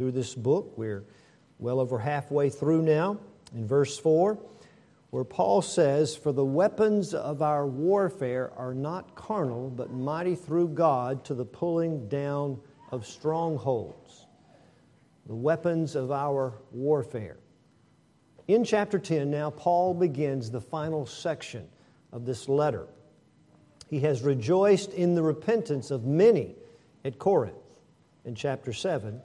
[0.00, 0.78] through this book.
[0.78, 1.04] We're
[1.58, 3.20] well over halfway through now
[3.54, 4.38] in verse 4,
[5.10, 10.68] where Paul says, For the weapons of our warfare are not carnal, but mighty through
[10.68, 12.58] God to the pulling down
[12.90, 14.24] of strongholds.
[15.26, 17.36] The weapons of our warfare.
[18.48, 21.68] In chapter 10, now, Paul begins the final section
[22.10, 22.86] of this letter.
[23.90, 26.54] He has rejoiced in the repentance of many
[27.04, 27.52] at Corinth
[28.24, 29.20] in chapter 7.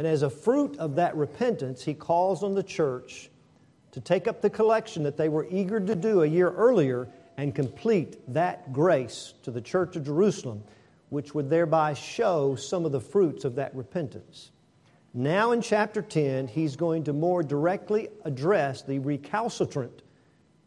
[0.00, 3.28] And as a fruit of that repentance, he calls on the church
[3.92, 7.06] to take up the collection that they were eager to do a year earlier
[7.36, 10.64] and complete that grace to the church of Jerusalem,
[11.10, 14.52] which would thereby show some of the fruits of that repentance.
[15.12, 20.00] Now, in chapter 10, he's going to more directly address the recalcitrant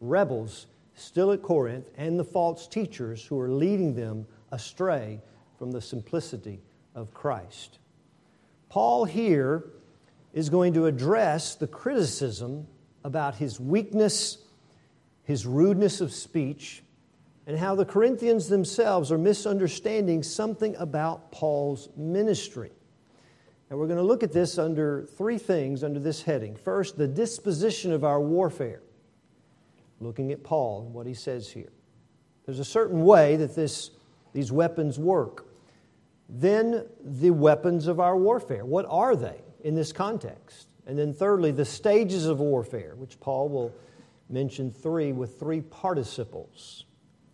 [0.00, 5.20] rebels still at Corinth and the false teachers who are leading them astray
[5.58, 6.60] from the simplicity
[6.94, 7.80] of Christ.
[8.74, 9.66] Paul here
[10.32, 12.66] is going to address the criticism
[13.04, 14.38] about his weakness,
[15.22, 16.82] his rudeness of speech,
[17.46, 22.72] and how the Corinthians themselves are misunderstanding something about Paul's ministry.
[23.70, 26.56] And we're going to look at this under three things under this heading.
[26.56, 28.82] First, the disposition of our warfare.
[30.00, 31.70] Looking at Paul and what he says here.
[32.44, 33.92] There's a certain way that this,
[34.32, 35.46] these weapons work.
[36.28, 38.64] Then, the weapons of our warfare.
[38.64, 40.68] What are they in this context?
[40.86, 43.72] And then, thirdly, the stages of warfare, which Paul will
[44.28, 46.84] mention three with three participles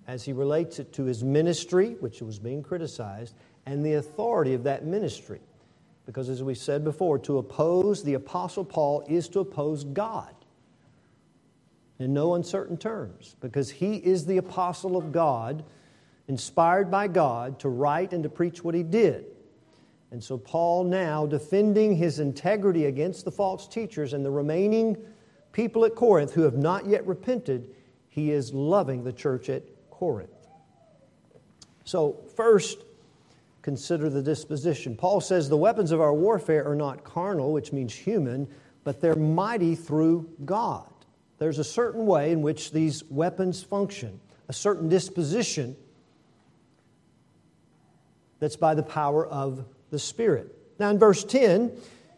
[0.06, 3.34] as he relates it to his ministry, which was being criticized,
[3.66, 5.40] and the authority of that ministry.
[6.06, 10.34] Because, as we said before, to oppose the Apostle Paul is to oppose God
[12.00, 15.62] in no uncertain terms, because he is the apostle of God,
[16.30, 19.26] inspired by God to write and to preach what he did.
[20.12, 24.96] And so, Paul now defending his integrity against the false teachers and the remaining
[25.50, 27.74] people at Corinth who have not yet repented,
[28.08, 30.30] he is loving the church at Corinth.
[31.84, 32.78] So, first,
[33.62, 34.94] consider the disposition.
[34.94, 38.46] Paul says the weapons of our warfare are not carnal, which means human,
[38.84, 40.86] but they're mighty through God.
[41.38, 45.76] There's a certain way in which these weapons function, a certain disposition
[48.40, 50.56] that's by the power of the Spirit.
[50.78, 51.70] Now, in verse 10,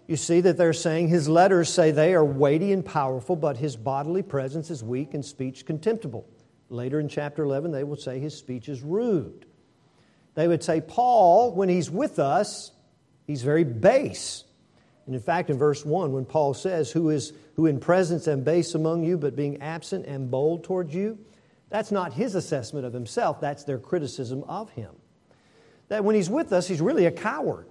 [0.07, 3.77] you see that they're saying his letters say they are weighty and powerful, but his
[3.77, 6.27] bodily presence is weak and speech contemptible.
[6.69, 9.47] Later in chapter 11, they will say his speech is rude.
[10.35, 12.73] They would say, Paul, when he's with us,
[13.27, 14.45] he's very base.
[15.07, 18.43] And in fact, in verse 1, when Paul says, Who is who in presence am
[18.45, 21.19] base among you, but being absent and bold towards you,
[21.69, 24.93] that's not his assessment of himself, that's their criticism of him
[25.93, 27.67] that when he's with us, he's really a coward.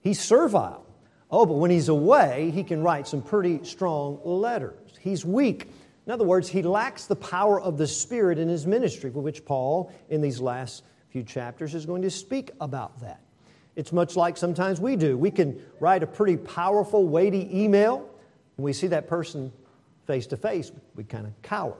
[0.00, 0.84] He's servile.
[1.30, 4.74] Oh, but when he's away, he can write some pretty strong letters.
[5.00, 5.70] He's weak.
[6.04, 9.44] In other words, he lacks the power of the Spirit in his ministry, for which
[9.44, 13.20] Paul, in these last few chapters, is going to speak about that.
[13.76, 15.16] It's much like sometimes we do.
[15.16, 17.98] We can write a pretty powerful, weighty email.
[18.56, 19.52] and we see that person
[20.08, 21.76] face to face, we kind of cower.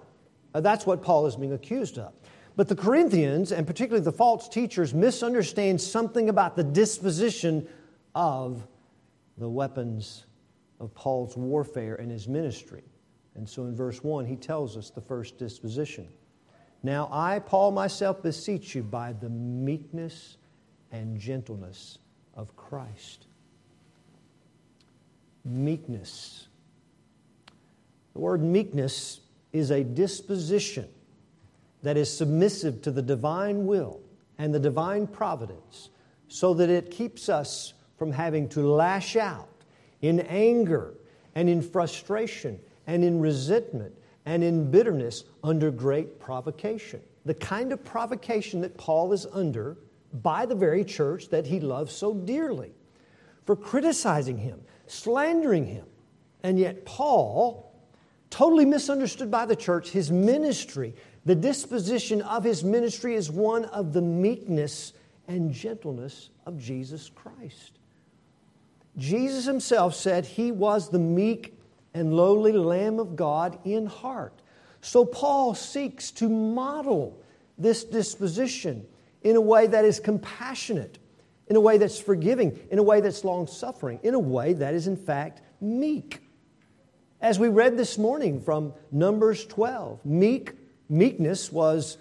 [0.53, 2.13] That's what Paul is being accused of.
[2.57, 7.69] But the Corinthians, and particularly the false teachers, misunderstand something about the disposition
[8.15, 8.67] of
[9.37, 10.25] the weapons
[10.81, 12.83] of Paul's warfare and his ministry.
[13.35, 16.09] And so in verse 1, he tells us the first disposition.
[16.83, 20.39] Now I, Paul, myself beseech you by the meekness
[20.93, 21.99] and gentleness
[22.35, 23.27] of Christ.
[25.45, 26.49] Meekness.
[28.15, 29.21] The word meekness
[29.53, 30.89] is a disposition
[31.87, 34.01] that is submissive to the divine will
[34.39, 35.91] and the divine providence
[36.27, 39.49] so that it keeps us from having to lash out
[40.03, 40.95] in anger
[41.37, 42.59] and in frustration
[42.89, 47.01] and in resentment and in bitterness under great provocation.
[47.25, 49.77] The kind of provocation that Paul is under
[50.13, 52.73] by the very church that he loves so dearly
[53.45, 55.87] for criticizing him, slandering him.
[56.43, 57.73] And yet, Paul,
[58.29, 60.95] totally misunderstood by the church, his ministry
[61.27, 64.93] the disposition of his ministry is one of the meekness
[65.27, 67.73] and gentleness of Jesus Christ.
[68.97, 71.59] Jesus himself said he was the meek
[71.93, 74.41] and lowly Lamb of God in heart.
[74.81, 77.21] So Paul seeks to model
[77.59, 78.87] this disposition
[79.23, 80.99] in a way that is compassionate,
[81.49, 84.75] in a way that's forgiving, in a way that's long suffering, in a way that
[84.75, 86.21] is, in fact, meek.
[87.21, 90.53] As we read this morning from Numbers 12, meek
[90.89, 91.99] Meekness was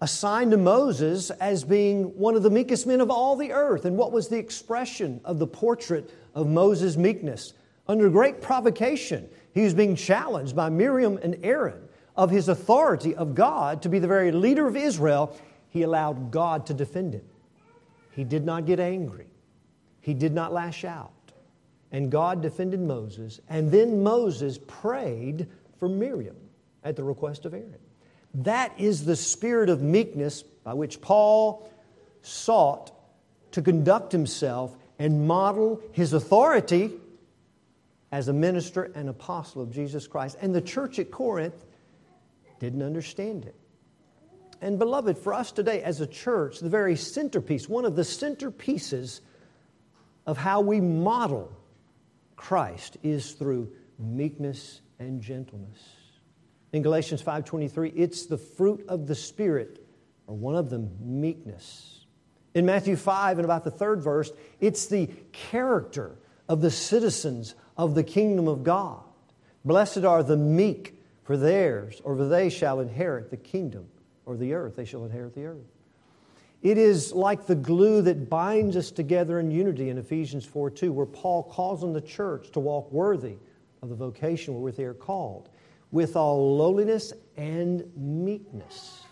[0.00, 3.84] assigned to Moses as being one of the meekest men of all the earth.
[3.84, 7.54] And what was the expression of the portrait of Moses' meekness?
[7.86, 13.34] Under great provocation, he was being challenged by Miriam and Aaron of his authority of
[13.34, 15.36] God to be the very leader of Israel.
[15.68, 17.24] He allowed God to defend him.
[18.10, 19.28] He did not get angry,
[20.00, 21.12] he did not lash out.
[21.92, 23.40] And God defended Moses.
[23.50, 25.46] And then Moses prayed
[25.78, 26.36] for Miriam
[26.82, 27.76] at the request of Aaron.
[28.34, 31.68] That is the spirit of meekness by which Paul
[32.22, 32.92] sought
[33.52, 36.92] to conduct himself and model his authority
[38.10, 40.36] as a minister and apostle of Jesus Christ.
[40.40, 41.64] And the church at Corinth
[42.60, 43.54] didn't understand it.
[44.60, 49.20] And, beloved, for us today as a church, the very centerpiece, one of the centerpieces
[50.24, 51.50] of how we model
[52.36, 55.80] Christ is through meekness and gentleness
[56.72, 59.84] in Galatians 5:23, it's the fruit of the spirit,
[60.26, 62.06] or one of them, meekness.
[62.54, 66.16] In Matthew 5 and about the third verse, it's the character
[66.48, 69.00] of the citizens of the kingdom of God.
[69.64, 73.86] Blessed are the meek, for theirs, or for they shall inherit the kingdom,
[74.26, 75.72] or the earth, they shall inherit the earth.
[76.62, 80.92] It is like the glue that binds us together in unity in Ephesians 4 2,
[80.92, 83.36] where Paul calls on the church to walk worthy
[83.82, 85.48] of the vocation wherewith they are called
[85.92, 89.04] with all lowliness and meekness.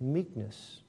[0.00, 0.82] Meekness.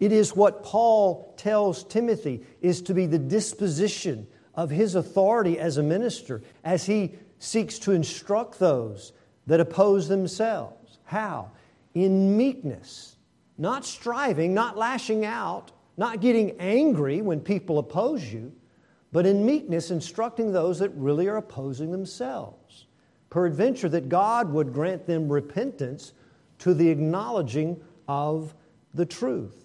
[0.00, 5.76] It is what Paul tells Timothy is to be the disposition of his authority as
[5.76, 9.12] a minister as he seeks to instruct those
[9.46, 10.98] that oppose themselves.
[11.04, 11.52] How?
[11.94, 13.16] In meekness,
[13.56, 18.52] not striving, not lashing out, not getting angry when people oppose you,
[19.12, 22.86] but in meekness, instructing those that really are opposing themselves
[23.30, 26.12] peradventure that God would grant them repentance
[26.58, 28.54] to the acknowledging of
[28.92, 29.64] the truth.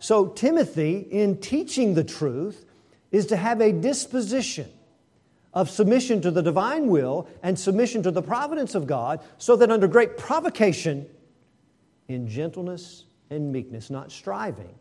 [0.00, 2.64] So, Timothy, in teaching the truth,
[3.12, 4.68] is to have a disposition
[5.54, 9.70] of submission to the divine will and submission to the providence of God, so that
[9.70, 11.06] under great provocation,
[12.08, 14.74] in gentleness and meekness, not striving,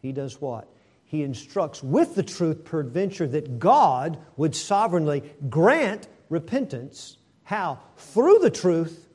[0.00, 0.68] he does what?
[1.04, 7.78] He instructs with the truth, peradventure, that God would sovereignly grant repentance how?
[7.96, 9.08] Through the truth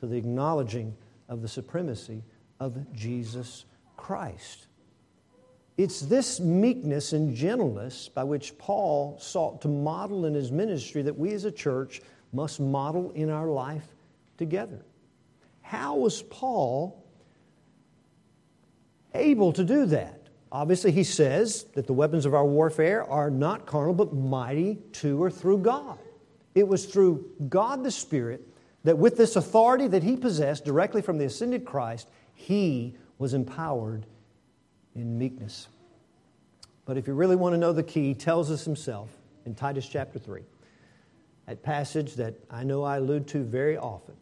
[0.00, 0.94] to the acknowledging
[1.28, 2.22] of the supremacy
[2.60, 3.64] of Jesus
[3.96, 4.66] Christ.
[5.76, 11.18] It's this meekness and gentleness by which Paul sought to model in his ministry that
[11.18, 12.00] we as a church
[12.32, 13.86] must model in our life
[14.38, 14.84] together.
[15.62, 17.04] How was Paul
[19.14, 20.28] able to do that?
[20.52, 25.22] Obviously, he says that the weapons of our warfare are not carnal, but mighty to
[25.22, 25.98] or through God.
[26.56, 28.48] It was through God the Spirit
[28.82, 34.06] that, with this authority that he possessed directly from the ascended Christ, he was empowered
[34.94, 35.68] in meekness.
[36.86, 39.10] But if you really want to know the key, he tells us himself
[39.44, 40.40] in Titus chapter 3,
[41.46, 44.14] that passage that I know I allude to very often.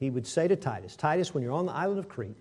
[0.00, 2.36] He would say to Titus, Titus, when you're on the island of Crete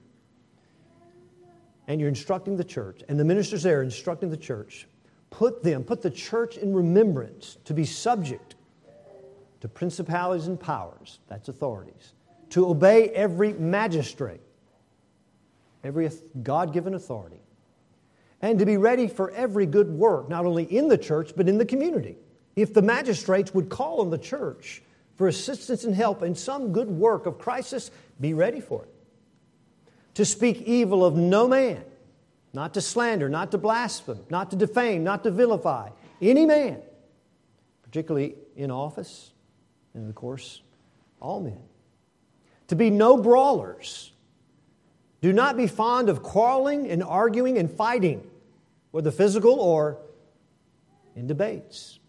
[1.88, 4.88] and you're instructing the church, and the ministers there are instructing the church,
[5.30, 8.56] put them, put the church in remembrance to be subject
[9.62, 12.14] to principalities and powers, that's authorities,
[12.52, 14.42] to obey every magistrate,
[15.84, 16.10] every
[16.42, 17.42] God given authority,
[18.42, 21.58] and to be ready for every good work, not only in the church, but in
[21.58, 22.18] the community.
[22.56, 24.82] If the magistrates would call on the church
[25.16, 28.94] for assistance and help in some good work of crisis, be ready for it.
[30.16, 31.84] To speak evil of no man,
[32.54, 35.90] not to slander, not to blaspheme, not to defame, not to vilify
[36.22, 36.82] any man,
[37.84, 39.32] particularly in office,
[40.00, 40.62] and of course,
[41.20, 41.60] all men.
[42.68, 44.12] To be no brawlers.
[45.22, 48.26] Do not be fond of quarreling and arguing and fighting,
[48.92, 49.98] whether physical or
[51.16, 52.00] in debates.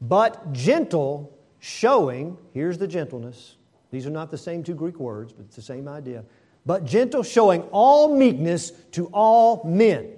[0.00, 3.56] But gentle, showing, here's the gentleness.
[3.90, 6.24] These are not the same two Greek words, but it's the same idea.
[6.64, 10.12] But gentle, showing all meekness to all men,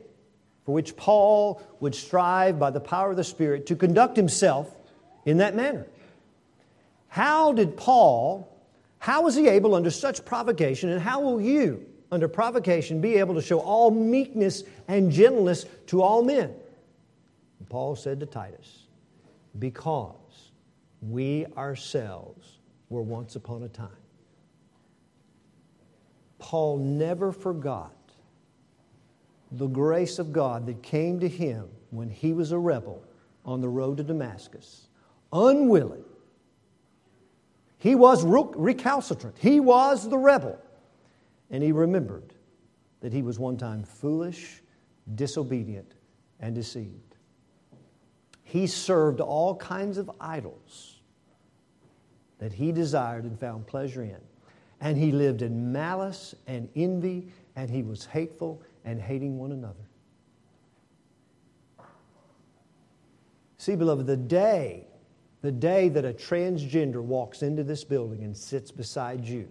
[0.64, 4.76] for which Paul would strive by the power of the Spirit to conduct himself
[5.24, 5.86] in that manner.
[7.12, 8.48] How did Paul,
[8.98, 13.34] how was he able under such provocation, and how will you, under provocation, be able
[13.34, 16.54] to show all meekness and gentleness to all men?
[17.58, 18.86] And Paul said to Titus,
[19.58, 20.14] Because
[21.02, 23.90] we ourselves were once upon a time.
[26.38, 27.92] Paul never forgot
[29.50, 33.04] the grace of God that came to him when he was a rebel
[33.44, 34.88] on the road to Damascus,
[35.30, 36.04] unwilling.
[37.82, 40.56] He was recalcitrant, he was the rebel,
[41.50, 42.32] and he remembered
[43.00, 44.62] that he was one time foolish,
[45.16, 45.94] disobedient,
[46.38, 47.16] and deceived.
[48.44, 51.00] He served all kinds of idols
[52.38, 54.20] that he desired and found pleasure in.
[54.80, 59.88] And he lived in malice and envy, and he was hateful and hating one another.
[63.58, 64.86] See, beloved, the day,
[65.42, 69.48] the day that a transgender walks into this building and sits beside you,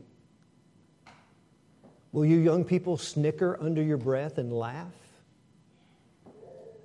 [2.14, 4.94] will you young people snicker under your breath and laugh?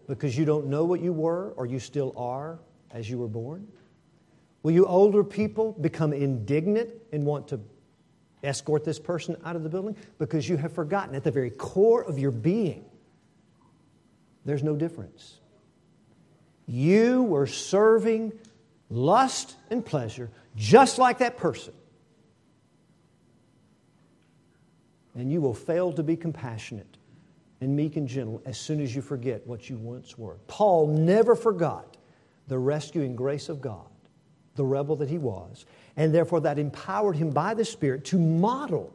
[0.09, 2.59] Because you don't know what you were or you still are
[2.91, 3.67] as you were born?
[4.63, 7.61] Will you older people become indignant and want to
[8.43, 9.97] escort this person out of the building?
[10.19, 12.85] Because you have forgotten at the very core of your being,
[14.45, 15.39] there's no difference.
[16.67, 18.33] You were serving
[18.91, 21.75] lust and pleasure just like that person.
[25.15, 26.97] And you will fail to be compassionate
[27.61, 30.37] and meek and gentle as soon as you forget what you once were.
[30.47, 31.97] Paul never forgot
[32.49, 33.89] the rescuing grace of God,
[34.57, 35.65] the rebel that he was,
[35.97, 38.95] and therefore that empowered him by the Spirit to model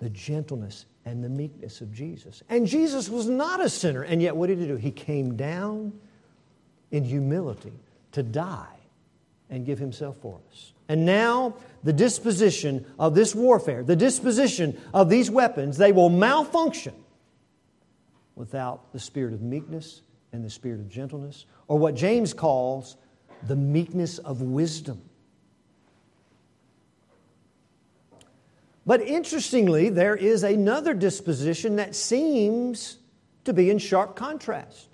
[0.00, 2.42] the gentleness and the meekness of Jesus.
[2.48, 4.76] And Jesus was not a sinner, and yet what did he do?
[4.76, 5.92] He came down
[6.90, 7.72] in humility
[8.12, 8.76] to die
[9.50, 10.72] and give himself for us.
[10.88, 16.94] And now, the disposition of this warfare, the disposition of these weapons, they will malfunction
[18.34, 22.96] without the spirit of meekness and the spirit of gentleness, or what James calls
[23.46, 25.02] the meekness of wisdom.
[28.86, 32.96] But interestingly, there is another disposition that seems
[33.44, 34.88] to be in sharp contrast.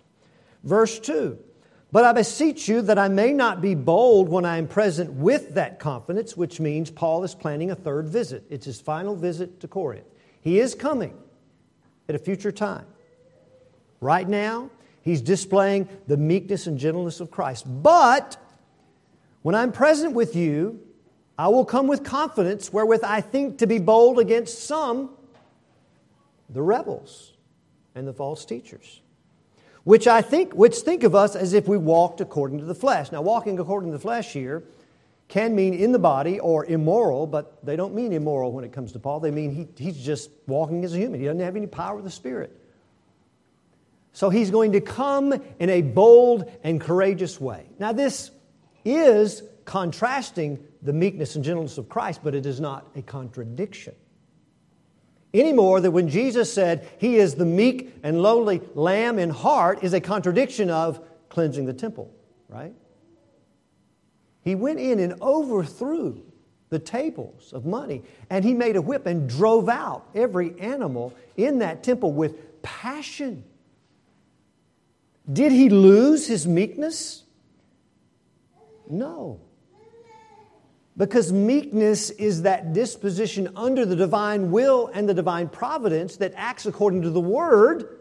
[0.64, 1.38] Verse 2
[1.94, 5.54] But I beseech you that I may not be bold when I am present with
[5.54, 8.42] that confidence, which means Paul is planning a third visit.
[8.50, 10.08] It's his final visit to Corinth.
[10.40, 11.16] He is coming
[12.08, 12.84] at a future time.
[14.00, 14.70] Right now,
[15.02, 17.64] he's displaying the meekness and gentleness of Christ.
[17.64, 18.38] But
[19.42, 20.80] when I'm present with you,
[21.38, 25.10] I will come with confidence wherewith I think to be bold against some,
[26.50, 27.34] the rebels
[27.94, 29.00] and the false teachers,
[29.84, 33.12] which I think, which think of us as if we walked according to the flesh.
[33.12, 34.64] Now, walking according to the flesh here
[35.28, 38.92] can mean in the body or immoral, but they don't mean immoral when it comes
[38.92, 39.20] to Paul.
[39.20, 41.20] They mean he, he's just walking as a human.
[41.20, 42.58] He doesn't have any power of the Spirit.
[44.12, 47.66] So he's going to come in a bold and courageous way.
[47.78, 48.30] Now, this
[48.84, 53.94] is contrasting the meekness and gentleness of Christ, but it is not a contradiction.
[55.34, 59.82] Any more than when Jesus said he is the meek and lowly lamb in heart
[59.82, 62.14] is a contradiction of cleansing the temple,
[62.48, 62.72] right?
[64.42, 66.22] He went in and overthrew
[66.68, 71.58] the tables of money, and he made a whip and drove out every animal in
[71.58, 73.44] that temple with passion.
[75.30, 77.24] Did he lose his meekness?
[78.88, 79.40] No.
[80.96, 86.66] Because meekness is that disposition under the divine will and the divine providence that acts
[86.66, 87.98] according to the word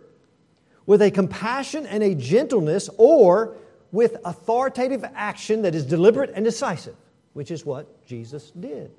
[0.85, 3.55] with a compassion and a gentleness or
[3.91, 6.95] with authoritative action that is deliberate and decisive,
[7.33, 8.91] which is what Jesus did.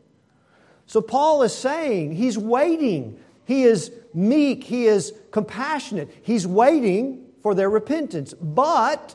[0.86, 3.18] So Paul is saying he's waiting.
[3.44, 4.64] He is meek.
[4.64, 6.10] He is compassionate.
[6.22, 8.34] He's waiting for their repentance.
[8.34, 9.14] But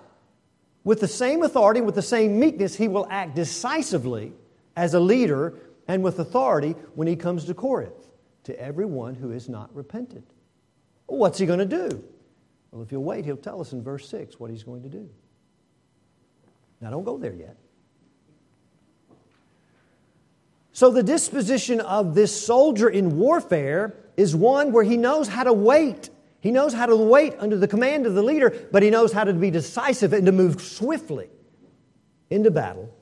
[0.83, 4.33] with the same authority, with the same meekness, he will act decisively
[4.79, 5.55] as a leader
[5.89, 8.07] and with authority when he comes to Corinth
[8.45, 10.23] to everyone who is not repented.
[11.05, 12.01] Well, what's he going to do?
[12.71, 15.09] Well, if you'll wait, he'll tell us in verse 6 what he's going to do.
[16.79, 17.57] Now, don't go there yet.
[20.71, 25.51] So, the disposition of this soldier in warfare is one where he knows how to
[25.51, 26.09] wait.
[26.39, 29.25] He knows how to wait under the command of the leader, but he knows how
[29.25, 31.27] to be decisive and to move swiftly
[32.29, 32.95] into battle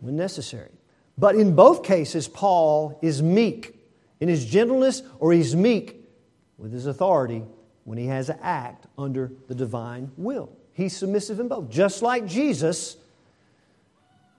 [0.00, 0.70] when necessary.
[1.16, 3.76] But in both cases, Paul is meek
[4.20, 5.96] in his gentleness, or he's meek
[6.58, 7.42] with his authority
[7.84, 10.50] when he has to act under the divine will.
[10.72, 12.96] He's submissive in both, just like Jesus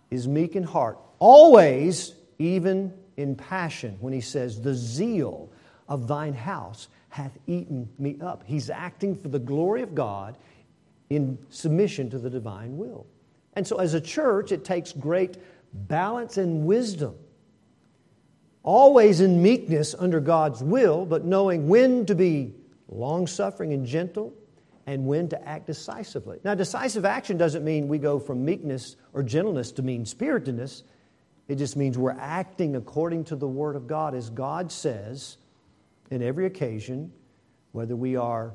[0.09, 5.49] is meek in heart, always, even in passion, when he says, The zeal
[5.87, 8.43] of thine house hath eaten me up.
[8.45, 10.37] He's acting for the glory of God
[11.09, 13.05] in submission to the divine will.
[13.53, 15.37] And so, as a church, it takes great
[15.73, 17.15] balance and wisdom.
[18.63, 22.53] Always in meekness under God's will, but knowing when to be
[22.87, 24.33] long suffering and gentle
[24.85, 26.39] and when to act decisively.
[26.43, 30.83] Now, decisive action doesn't mean we go from meekness or gentleness to mean spiritedness.
[31.47, 35.37] It just means we're acting according to the Word of God as God says
[36.09, 37.11] in every occasion,
[37.71, 38.53] whether we are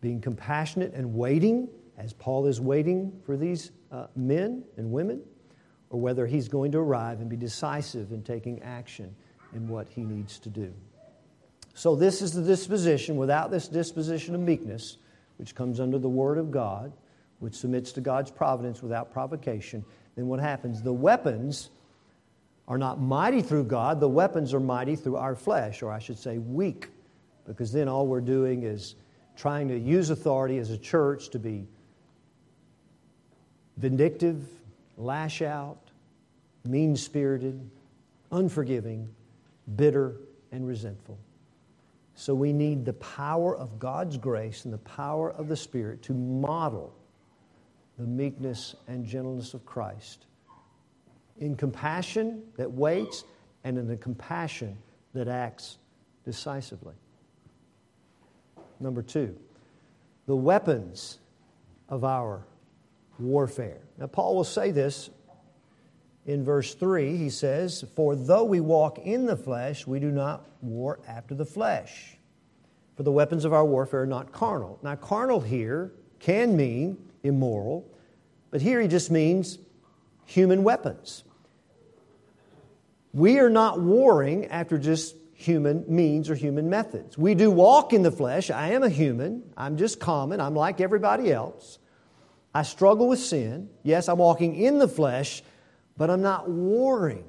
[0.00, 1.68] being compassionate and waiting,
[1.98, 5.22] as Paul is waiting for these uh, men and women,
[5.94, 9.14] or whether he's going to arrive and be decisive in taking action
[9.54, 10.74] in what he needs to do.
[11.74, 13.16] So, this is the disposition.
[13.16, 14.96] Without this disposition of meekness,
[15.36, 16.92] which comes under the Word of God,
[17.38, 19.84] which submits to God's providence without provocation,
[20.16, 20.82] then what happens?
[20.82, 21.70] The weapons
[22.66, 26.18] are not mighty through God, the weapons are mighty through our flesh, or I should
[26.18, 26.88] say, weak,
[27.46, 28.96] because then all we're doing is
[29.36, 31.68] trying to use authority as a church to be
[33.76, 34.44] vindictive,
[34.96, 35.83] lash out,
[36.64, 37.70] mean spirited,
[38.32, 39.08] unforgiving,
[39.76, 40.16] bitter,
[40.52, 41.18] and resentful.
[42.14, 46.14] So we need the power of God's grace and the power of the Spirit to
[46.14, 46.94] model
[47.98, 50.26] the meekness and gentleness of Christ
[51.38, 53.24] in compassion that waits
[53.64, 54.76] and in the compassion
[55.12, 55.78] that acts
[56.24, 56.94] decisively.
[58.80, 59.36] Number two,
[60.26, 61.18] the weapons
[61.88, 62.46] of our
[63.18, 63.80] warfare.
[63.98, 65.10] Now, Paul will say this
[66.26, 67.16] in verse 3.
[67.16, 71.44] He says, For though we walk in the flesh, we do not war after the
[71.44, 72.16] flesh.
[72.96, 74.78] For the weapons of our warfare are not carnal.
[74.82, 77.86] Now, carnal here can mean immoral,
[78.50, 79.58] but here he just means
[80.24, 81.24] human weapons.
[83.12, 87.18] We are not warring after just human means or human methods.
[87.18, 88.50] We do walk in the flesh.
[88.50, 89.42] I am a human.
[89.56, 90.40] I'm just common.
[90.40, 91.78] I'm like everybody else.
[92.54, 93.68] I struggle with sin.
[93.82, 95.42] Yes, I'm walking in the flesh,
[95.96, 97.24] but I'm not warring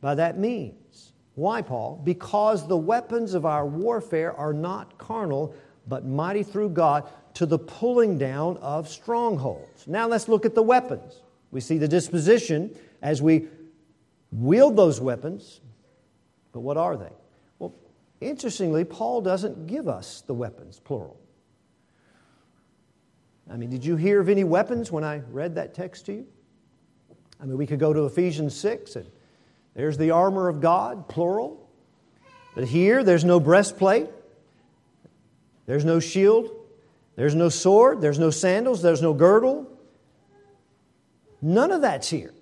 [0.00, 1.12] by that means.
[1.34, 2.00] Why, Paul?
[2.04, 5.54] Because the weapons of our warfare are not carnal,
[5.88, 9.86] but mighty through God to the pulling down of strongholds.
[9.86, 11.22] Now let's look at the weapons.
[11.50, 13.48] We see the disposition as we
[14.30, 15.60] wield those weapons,
[16.52, 17.12] but what are they?
[17.58, 17.74] Well,
[18.20, 21.18] interestingly, Paul doesn't give us the weapons, plural.
[23.50, 26.26] I mean, did you hear of any weapons when I read that text to you?
[27.42, 29.10] I mean, we could go to Ephesians 6 and
[29.74, 31.68] there's the armor of God, plural.
[32.54, 34.08] But here, there's no breastplate,
[35.66, 36.50] there's no shield,
[37.16, 39.66] there's no sword, there's no sandals, there's no girdle.
[41.40, 42.32] None of that's here.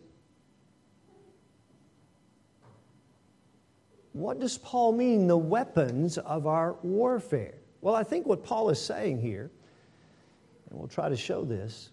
[4.13, 7.55] What does Paul mean, the weapons of our warfare?
[7.81, 9.51] Well, I think what Paul is saying here
[10.71, 11.91] and we'll try to show this,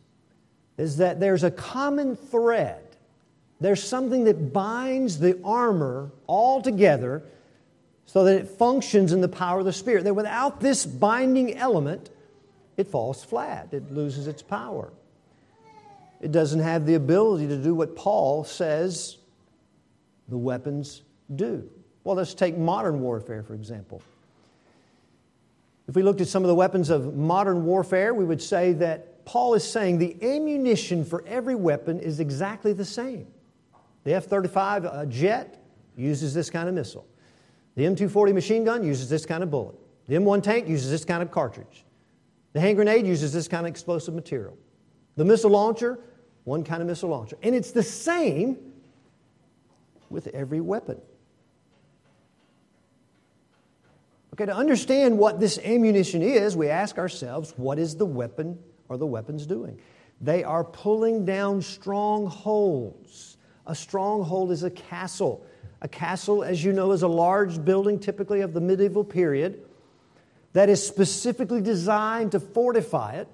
[0.78, 2.87] is that there's a common thread.
[3.60, 7.24] There's something that binds the armor all together
[8.06, 10.04] so that it functions in the power of the Spirit.
[10.04, 12.10] That without this binding element,
[12.78, 14.91] it falls flat, it loses its power.
[16.22, 19.17] It doesn't have the ability to do what Paul says
[20.28, 21.02] the weapons
[21.36, 21.70] do.
[22.04, 24.02] Well, let's take modern warfare, for example.
[25.88, 29.26] If we looked at some of the weapons of modern warfare, we would say that
[29.26, 33.28] Paul is saying the ammunition for every weapon is exactly the same.
[34.08, 35.62] The F 35 uh, jet
[35.98, 37.06] uses this kind of missile,
[37.76, 39.76] the M 240 machine gun uses this kind of bullet,
[40.08, 41.84] the M1 tank uses this kind of cartridge,
[42.54, 44.58] the hand grenade uses this kind of explosive material,
[45.17, 46.00] the missile launcher,
[46.46, 47.38] one kind of missile launcher.
[47.43, 48.56] And it's the same
[50.10, 51.02] with every weapon.
[54.36, 58.96] Okay, to understand what this ammunition is, we ask ourselves, what is the weapon or
[58.96, 59.78] the weapons doing?
[60.22, 63.34] They are pulling down strongholds.
[63.67, 65.45] A stronghold is a castle.
[65.82, 69.62] A castle, as you know, is a large building, typically of the medieval period,
[70.53, 73.27] that is specifically designed to fortify it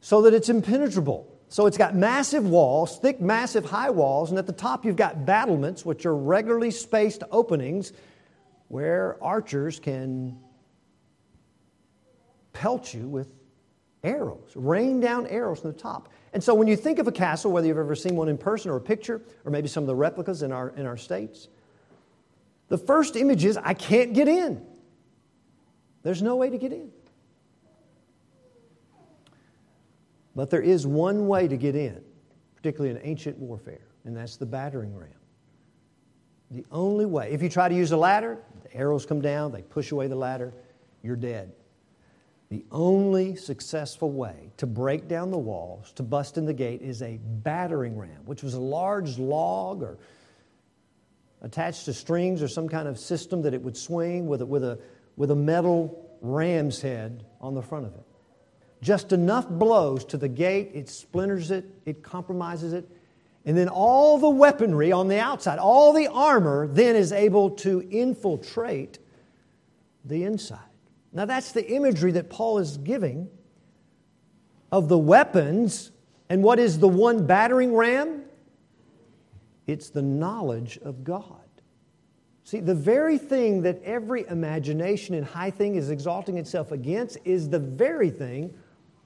[0.00, 1.26] so that it's impenetrable.
[1.48, 5.24] So it's got massive walls, thick, massive high walls, and at the top you've got
[5.24, 7.92] battlements, which are regularly spaced openings
[8.68, 10.38] where archers can
[12.52, 13.32] pelt you with
[14.04, 16.08] arrows, rain down arrows from the top.
[16.32, 18.70] And so when you think of a castle, whether you've ever seen one in person
[18.70, 21.48] or a picture, or maybe some of the replicas in our, in our states,
[22.68, 24.64] the first image is I can't get in.
[26.02, 26.90] There's no way to get in.
[30.36, 32.00] But there is one way to get in,
[32.54, 35.08] particularly in ancient warfare, and that's the battering ram.
[36.52, 39.62] The only way, if you try to use a ladder, the arrows come down, they
[39.62, 40.52] push away the ladder,
[41.02, 41.52] you're dead.
[42.50, 47.00] The only successful way to break down the walls, to bust in the gate, is
[47.00, 49.98] a battering ram, which was a large log or
[51.42, 54.64] attached to strings or some kind of system that it would swing with a, with
[54.64, 54.80] a,
[55.16, 58.04] with a metal ram's head on the front of it.
[58.82, 62.88] Just enough blows to the gate, it splinters it, it compromises it,
[63.44, 67.86] And then all the weaponry on the outside, all the armor, then is able to
[67.90, 68.98] infiltrate
[70.04, 70.69] the inside.
[71.12, 73.28] Now, that's the imagery that Paul is giving
[74.70, 75.90] of the weapons.
[76.28, 78.22] And what is the one battering ram?
[79.66, 81.36] It's the knowledge of God.
[82.44, 87.48] See, the very thing that every imagination and high thing is exalting itself against is
[87.48, 88.54] the very thing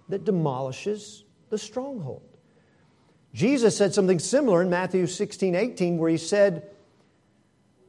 [0.09, 2.23] that demolishes the stronghold.
[3.35, 6.71] Jesus said something similar in Matthew 16, 18, where he said,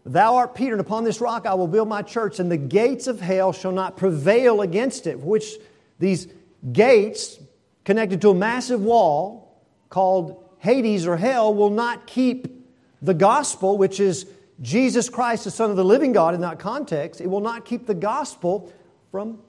[0.05, 3.07] Thou art Peter, and upon this rock I will build my church, and the gates
[3.07, 5.19] of hell shall not prevail against it.
[5.19, 5.55] Which
[5.97, 6.27] these
[6.71, 7.39] gates,
[7.83, 12.67] connected to a massive wall called Hades or hell, will not keep
[13.01, 14.27] the gospel, which is
[14.61, 17.19] Jesus Christ, the Son of the living God, in that context.
[17.19, 18.71] It will not keep the gospel
[19.11, 19.39] from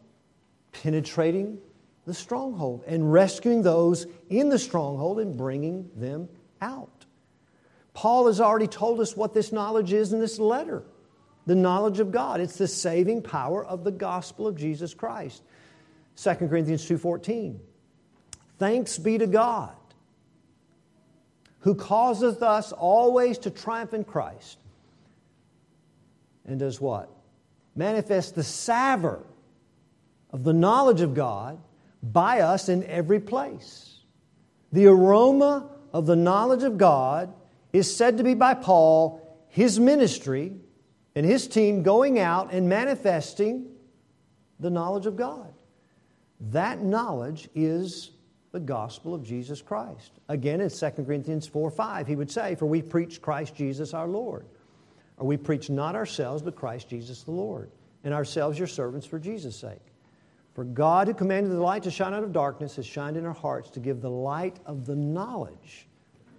[0.72, 1.58] penetrating
[2.06, 6.28] the stronghold and rescuing those in the stronghold and bringing them
[6.62, 6.95] out.
[7.96, 10.82] Paul has already told us what this knowledge is in this letter
[11.46, 12.42] the knowledge of God.
[12.42, 15.42] It's the saving power of the gospel of Jesus Christ.
[16.16, 17.58] 2 Corinthians 2:14.
[18.58, 19.74] Thanks be to God
[21.60, 24.58] who causeth us always to triumph in Christ.
[26.44, 27.08] And does what?
[27.74, 29.22] Manifest the savor
[30.30, 31.58] of the knowledge of God
[32.02, 34.00] by us in every place.
[34.70, 37.32] The aroma of the knowledge of God
[37.76, 40.52] is said to be by Paul his ministry
[41.14, 43.66] and his team going out and manifesting
[44.60, 45.52] the knowledge of God.
[46.40, 48.12] That knowledge is
[48.52, 50.12] the gospel of Jesus Christ.
[50.28, 54.08] Again, in 2 Corinthians 4 5, he would say, For we preach Christ Jesus our
[54.08, 54.46] Lord.
[55.18, 57.70] Or we preach not ourselves, but Christ Jesus the Lord,
[58.04, 59.80] and ourselves your servants for Jesus' sake.
[60.54, 63.32] For God, who commanded the light to shine out of darkness, has shined in our
[63.32, 65.86] hearts to give the light of the knowledge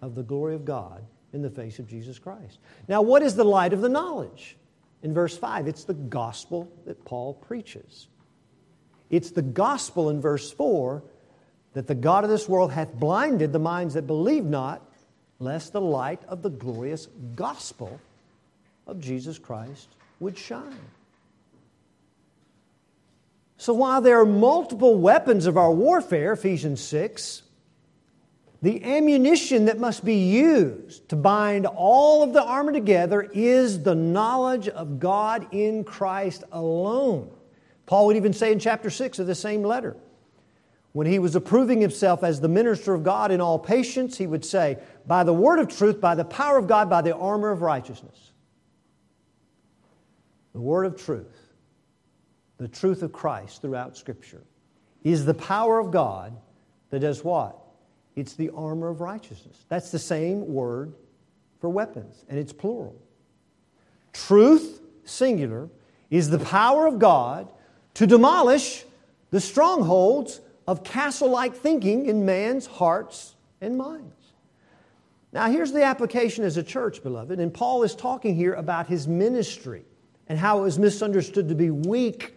[0.01, 1.03] of the glory of God
[1.37, 2.57] in the face of Jesus Christ.
[2.87, 4.57] Now, what is the light of the knowledge?
[5.03, 8.07] In verse 5, it's the gospel that Paul preaches.
[9.11, 11.03] It's the gospel in verse 4
[11.73, 14.81] that the God of this world hath blinded the minds that believe not,
[15.39, 18.01] lest the light of the glorious gospel
[18.87, 20.89] of Jesus Christ would shine.
[23.57, 27.43] So while there are multiple weapons of our warfare, Ephesians 6,
[28.61, 33.95] the ammunition that must be used to bind all of the armor together is the
[33.95, 37.29] knowledge of God in Christ alone.
[37.85, 39.95] Paul would even say in chapter 6 of the same letter,
[40.93, 44.43] when he was approving himself as the minister of God in all patience, he would
[44.43, 47.61] say, By the word of truth, by the power of God, by the armor of
[47.61, 48.31] righteousness.
[50.53, 51.47] The word of truth
[52.57, 54.43] the truth of Christ throughout Scripture,
[55.03, 56.35] is the power of God
[56.89, 57.57] that does what?
[58.17, 59.63] It's the armor of righteousness.
[59.69, 60.95] That's the same word
[61.61, 62.99] for weapons, and it's plural.
[64.11, 65.69] Truth, singular,
[66.09, 67.47] is the power of God
[67.93, 68.85] to demolish
[69.29, 74.33] the strongholds of castle like thinking in man's hearts and minds.
[75.31, 79.07] Now, here's the application as a church, beloved, and Paul is talking here about his
[79.07, 79.85] ministry
[80.27, 82.33] and how it was misunderstood to be weak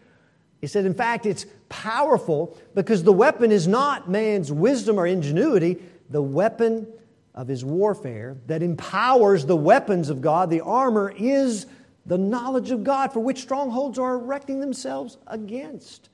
[0.60, 5.78] he said, in fact, it's powerful because the weapon is not man's wisdom or ingenuity.
[6.10, 6.86] The weapon
[7.34, 11.66] of his warfare that empowers the weapons of God, the armor, is
[12.04, 16.10] the knowledge of God for which strongholds are erecting themselves against.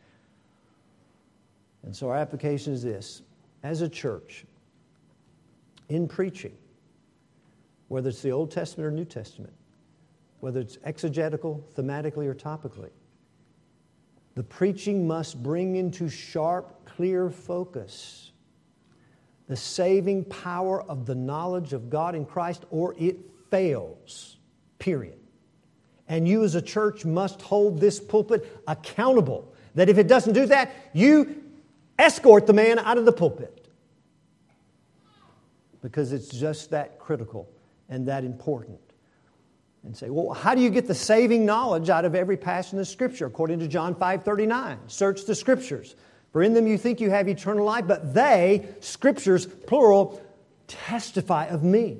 [1.83, 3.23] And so our application is this
[3.63, 4.45] as a church,
[5.89, 6.57] in preaching,
[7.89, 9.53] whether it's the Old Testament or New Testament,
[10.41, 12.91] whether it's exegetical, thematically, or topically,
[14.37, 18.31] the preaching must bring into sharp, clear focus
[19.49, 23.17] the saving power of the knowledge of God in Christ, or it
[23.51, 24.37] fails,
[24.79, 25.19] period.
[26.09, 29.55] And you, as a church, must hold this pulpit accountable.
[29.75, 31.43] That if it doesn't do that, you
[31.99, 33.69] escort the man out of the pulpit.
[35.81, 37.49] Because it's just that critical
[37.89, 38.81] and that important
[39.87, 42.89] and say, well, how do you get the saving knowledge out of every passage of
[42.89, 43.27] Scripture?
[43.27, 45.95] According to John 5 39, search the Scriptures.
[46.33, 50.21] For in them you think you have eternal life, but they, Scriptures, plural,
[50.67, 51.99] testify of me.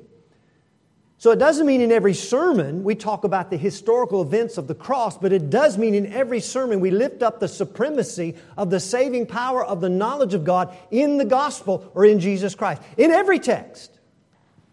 [1.19, 4.75] So it doesn't mean in every sermon we talk about the historical events of the
[4.75, 8.81] cross, but it does mean in every sermon we lift up the supremacy of the
[8.81, 12.83] saving power of the knowledge of God in the gospel or in Jesus Christ.
[12.99, 13.93] In every text.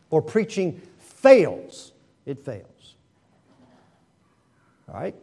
[0.10, 1.92] Or preaching fails,
[2.26, 2.73] it fails.
[4.94, 5.16] All right?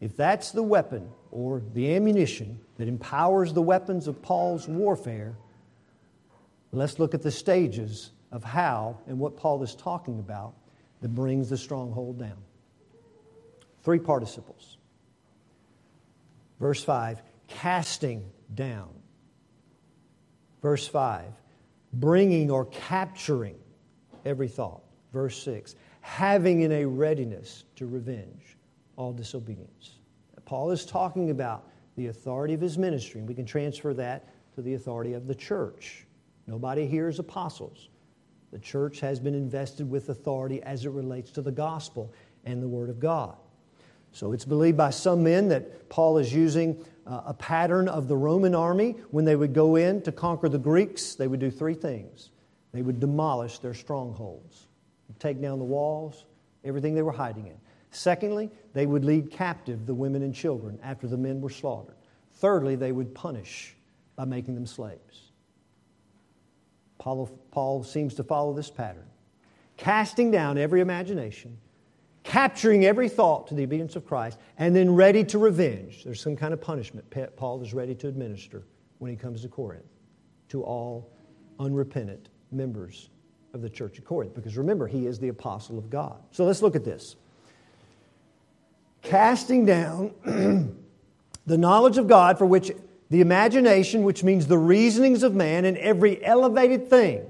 [0.00, 5.34] If that's the weapon or the ammunition that empowers the weapons of Paul's warfare,
[6.72, 10.54] let's look at the stages of how and what Paul is talking about
[11.00, 12.36] that brings the stronghold down.
[13.82, 14.78] Three participles.
[16.60, 18.90] Verse 5 casting down.
[20.62, 21.24] Verse 5
[21.92, 23.56] bringing or capturing
[24.24, 24.82] every thought.
[25.12, 28.55] Verse 6 having in a readiness to revenge
[28.96, 29.98] all disobedience.
[30.44, 34.62] Paul is talking about the authority of his ministry, and we can transfer that to
[34.62, 36.06] the authority of the church.
[36.46, 37.88] Nobody here is apostles.
[38.52, 42.12] The church has been invested with authority as it relates to the gospel
[42.44, 43.36] and the Word of God.
[44.12, 48.16] So it's believed by some men that Paul is using uh, a pattern of the
[48.16, 48.94] Roman army.
[49.10, 52.30] When they would go in to conquer the Greeks, they would do three things
[52.72, 54.66] they would demolish their strongholds,
[55.18, 56.26] take down the walls,
[56.62, 57.56] everything they were hiding in.
[57.96, 61.96] Secondly, they would lead captive the women and children after the men were slaughtered.
[62.34, 63.74] Thirdly, they would punish
[64.16, 65.32] by making them slaves.
[66.98, 69.06] Paul, Paul seems to follow this pattern
[69.78, 71.56] casting down every imagination,
[72.22, 76.04] capturing every thought to the obedience of Christ, and then ready to revenge.
[76.04, 77.04] There's some kind of punishment
[77.36, 78.62] Paul is ready to administer
[78.98, 79.84] when he comes to Corinth
[80.48, 81.10] to all
[81.58, 83.10] unrepentant members
[83.52, 84.34] of the church of Corinth.
[84.34, 86.22] Because remember, he is the apostle of God.
[86.30, 87.16] So let's look at this.
[89.06, 90.12] Casting down
[91.46, 92.72] the knowledge of God for which
[93.08, 97.24] the imagination, which means the reasonings of man, and every elevated thing,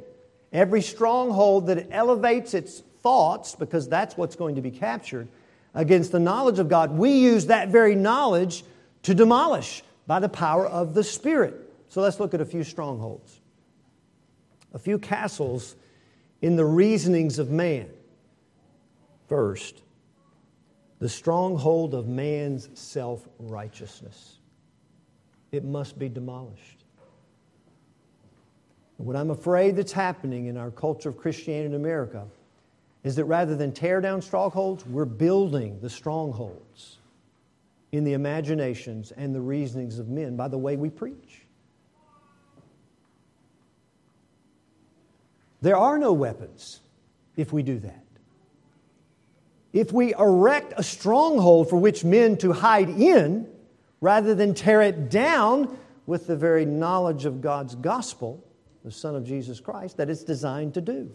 [0.52, 5.28] every stronghold that elevates its thoughts, because that's what's going to be captured,
[5.74, 8.64] against the knowledge of God, we use that very knowledge
[9.02, 11.54] to demolish by the power of the Spirit.
[11.88, 13.38] So let's look at a few strongholds,
[14.72, 15.76] a few castles
[16.40, 17.90] in the reasonings of man.
[19.28, 19.82] First,
[20.98, 24.38] the stronghold of man's self righteousness.
[25.52, 26.85] It must be demolished.
[28.96, 32.26] what I'm afraid that's happening in our culture of Christianity in America
[33.04, 36.98] is that rather than tear down strongholds, we're building the strongholds
[37.92, 41.42] in the imaginations and the reasonings of men by the way we preach.
[45.61, 46.80] There are no weapons
[47.37, 48.05] if we do that.
[49.76, 53.46] If we erect a stronghold for which men to hide in,
[54.00, 58.42] rather than tear it down with the very knowledge of God's gospel,
[58.84, 61.12] the Son of Jesus Christ, that it's designed to do.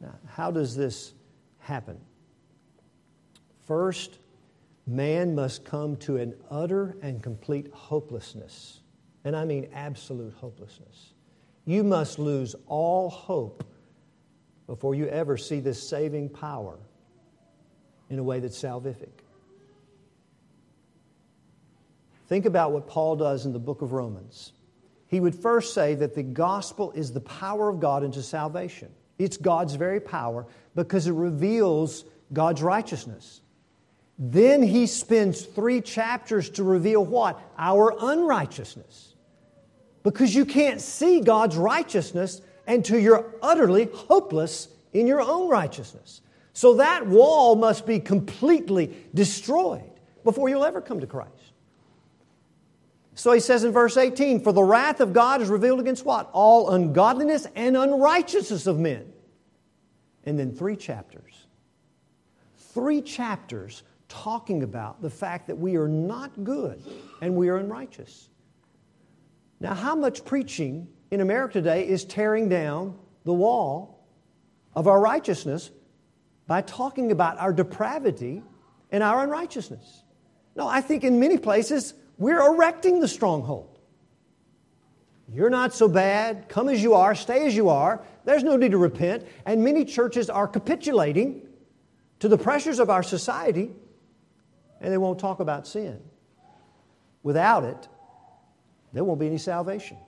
[0.00, 1.14] Now, how does this
[1.60, 1.96] happen?
[3.68, 4.18] First,
[4.84, 8.80] man must come to an utter and complete hopelessness.
[9.22, 11.12] And I mean absolute hopelessness.
[11.66, 13.62] You must lose all hope
[14.70, 16.78] before you ever see this saving power
[18.08, 19.10] in a way that's salvific.
[22.28, 24.52] Think about what Paul does in the book of Romans.
[25.08, 28.92] He would first say that the gospel is the power of God into salvation.
[29.18, 33.40] It's God's very power because it reveals God's righteousness.
[34.20, 37.40] Then he spends three chapters to reveal what?
[37.58, 39.16] Our unrighteousness.
[40.04, 42.40] Because you can't see God's righteousness
[42.74, 46.20] until you're utterly hopeless in your own righteousness.
[46.52, 49.90] So that wall must be completely destroyed
[50.24, 51.32] before you'll ever come to Christ.
[53.14, 56.30] So he says in verse 18, For the wrath of God is revealed against what?
[56.32, 59.12] All ungodliness and unrighteousness of men.
[60.24, 61.46] And then three chapters.
[62.56, 66.82] Three chapters talking about the fact that we are not good
[67.20, 68.28] and we are unrighteous.
[69.60, 74.06] Now, how much preaching in America today is tearing down the wall
[74.74, 75.70] of our righteousness
[76.46, 78.42] by talking about our depravity
[78.90, 80.04] and our unrighteousness.
[80.56, 83.78] No, I think in many places we're erecting the stronghold.
[85.32, 86.48] You're not so bad.
[86.48, 88.04] Come as you are, stay as you are.
[88.24, 89.26] There's no need to repent.
[89.46, 91.46] And many churches are capitulating
[92.18, 93.70] to the pressures of our society
[94.80, 96.00] and they won't talk about sin.
[97.22, 97.88] Without it,
[98.92, 99.98] there won't be any salvation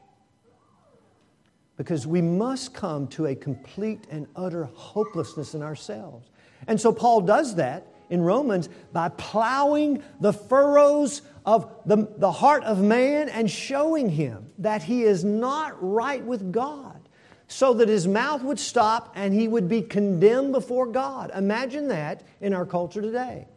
[1.83, 6.31] because we must come to a complete and utter hopelessness in ourselves.
[6.69, 12.63] And so Paul does that in Romans by plowing the furrows of the, the heart
[12.63, 17.01] of man and showing him that he is not right with God
[17.49, 21.33] so that his mouth would stop and he would be condemned before God.
[21.35, 23.49] Imagine that in our culture today.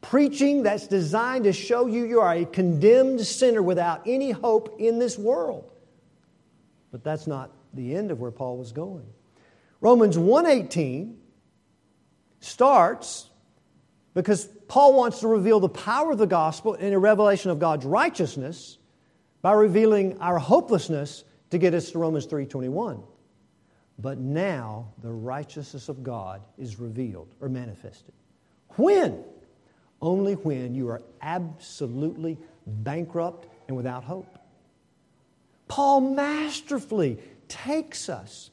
[0.00, 4.98] Preaching that's designed to show you you are a condemned sinner without any hope in
[4.98, 5.68] this world.
[6.92, 9.06] But that's not the end of where Paul was going.
[9.80, 11.16] Romans 1:18
[12.38, 13.30] starts
[14.14, 17.84] because Paul wants to reveal the power of the gospel in a revelation of God's
[17.84, 18.78] righteousness
[19.40, 23.02] by revealing our hopelessness to get us to Romans 3:21.
[23.98, 28.14] but now the righteousness of God is revealed or manifested.
[28.76, 29.24] When?
[30.00, 34.38] Only when you are absolutely bankrupt and without hope.
[35.72, 38.50] Paul masterfully takes us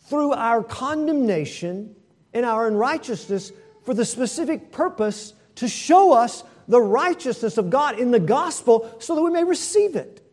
[0.00, 1.94] through our condemnation
[2.34, 3.52] and our unrighteousness
[3.84, 9.14] for the specific purpose to show us the righteousness of God in the gospel so
[9.14, 10.28] that we may receive it.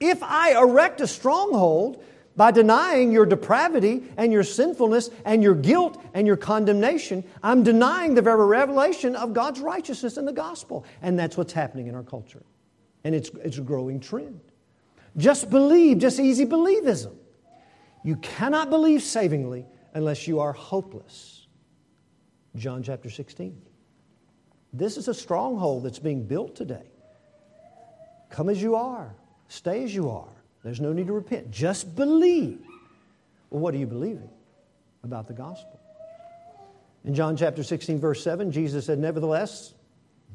[0.00, 2.02] If I erect a stronghold
[2.34, 8.14] by denying your depravity and your sinfulness and your guilt and your condemnation, I'm denying
[8.14, 10.86] the very revelation of God's righteousness in the gospel.
[11.02, 12.44] And that's what's happening in our culture.
[13.04, 14.40] And it's, it's a growing trend.
[15.16, 17.14] Just believe, just easy believism.
[18.02, 21.46] You cannot believe savingly unless you are hopeless.
[22.56, 23.60] John chapter 16.
[24.72, 26.90] This is a stronghold that's being built today.
[28.30, 29.14] Come as you are,
[29.48, 30.28] stay as you are.
[30.64, 31.50] There's no need to repent.
[31.50, 32.60] Just believe.
[33.50, 34.30] Well, what are you believing
[35.04, 35.78] about the gospel?
[37.04, 39.74] In John chapter 16, verse 7, Jesus said, Nevertheless,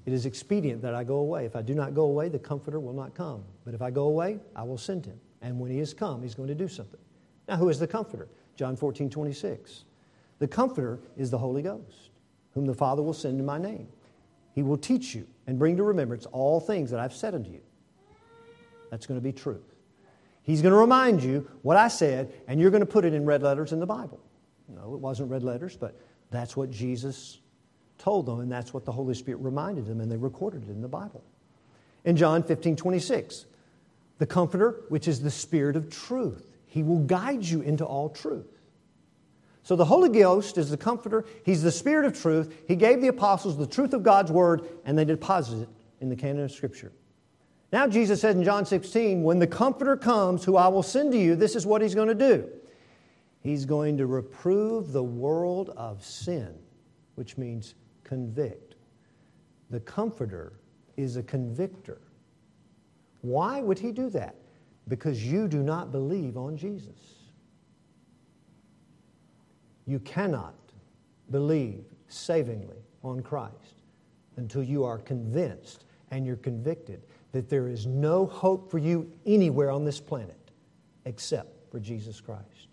[0.05, 1.45] it is expedient that I go away.
[1.45, 3.43] If I do not go away, the Comforter will not come.
[3.65, 5.19] But if I go away, I will send him.
[5.41, 6.99] And when he has come, he's going to do something.
[7.47, 8.27] Now, who is the Comforter?
[8.55, 9.85] John 14, 26.
[10.39, 12.11] The Comforter is the Holy Ghost,
[12.53, 13.87] whom the Father will send in my name.
[14.53, 17.61] He will teach you and bring to remembrance all things that I've said unto you.
[18.91, 19.75] That's going to be truth.
[20.43, 23.25] He's going to remind you what I said, and you're going to put it in
[23.25, 24.19] red letters in the Bible.
[24.67, 25.99] No, it wasn't red letters, but
[26.31, 27.39] that's what Jesus
[27.99, 30.81] told them, and that's what the Holy Spirit reminded them, and they recorded it in
[30.81, 31.23] the Bible.
[32.05, 33.45] In John 15 26,
[34.17, 38.59] the Comforter, which is the Spirit of truth, he will guide you into all truth.
[39.63, 42.63] So the Holy Ghost is the Comforter, He's the Spirit of truth.
[42.67, 46.15] He gave the apostles the truth of God's Word, and they deposited it in the
[46.15, 46.91] canon of Scripture.
[47.71, 51.19] Now, Jesus said in John 16, When the Comforter comes, who I will send to
[51.19, 52.49] you, this is what he's going to do.
[53.41, 56.55] He's going to reprove the world of sin,
[57.15, 57.75] which means
[58.09, 58.73] convict.
[59.69, 60.53] The Comforter
[60.97, 62.01] is a convictor.
[63.21, 64.33] Why would he do that?
[64.87, 67.19] Because you do not believe on Jesus.
[69.85, 70.55] You cannot
[71.29, 73.83] believe savingly on Christ
[74.37, 79.69] until you are convinced and you're convicted that there is no hope for you anywhere
[79.69, 80.49] on this planet
[81.05, 82.69] except for Jesus Christ.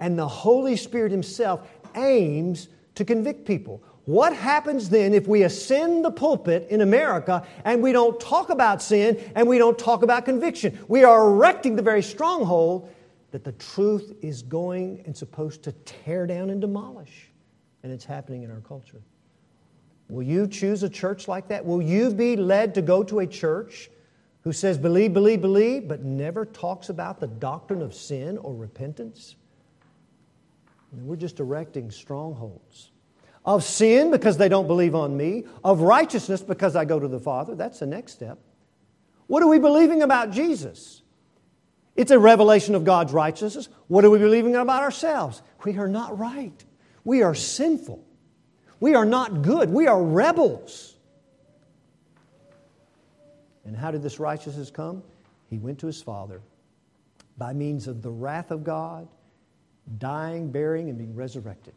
[0.00, 3.82] And the Holy Spirit Himself aims to convict people.
[4.08, 8.80] What happens then if we ascend the pulpit in America and we don't talk about
[8.80, 10.78] sin and we don't talk about conviction?
[10.88, 12.90] We are erecting the very stronghold
[13.32, 17.30] that the truth is going and supposed to tear down and demolish.
[17.82, 19.02] And it's happening in our culture.
[20.08, 21.62] Will you choose a church like that?
[21.62, 23.90] Will you be led to go to a church
[24.40, 29.36] who says believe, believe, believe, but never talks about the doctrine of sin or repentance?
[30.92, 32.92] we're just erecting strongholds.
[33.44, 37.20] Of sin because they don't believe on me, of righteousness because I go to the
[37.20, 37.54] Father.
[37.54, 38.38] That's the next step.
[39.26, 41.02] What are we believing about Jesus?
[41.96, 43.68] It's a revelation of God's righteousness.
[43.88, 45.42] What are we believing about ourselves?
[45.64, 46.64] We are not right.
[47.04, 48.04] We are sinful.
[48.80, 49.70] We are not good.
[49.70, 50.94] We are rebels.
[53.64, 55.02] And how did this righteousness come?
[55.50, 56.40] He went to his Father
[57.36, 59.08] by means of the wrath of God,
[59.98, 61.74] dying, burying, and being resurrected.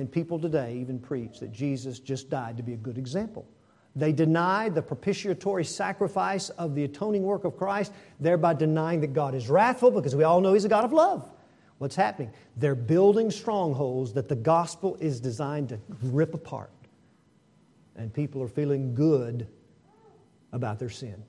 [0.00, 3.46] And people today even preach that Jesus just died to be a good example.
[3.94, 9.34] They deny the propitiatory sacrifice of the atoning work of Christ, thereby denying that God
[9.34, 11.30] is wrathful because we all know He's a God of love.
[11.76, 12.32] What's happening?
[12.56, 16.72] They're building strongholds that the gospel is designed to rip apart.
[17.94, 19.48] And people are feeling good
[20.52, 21.22] about their sin.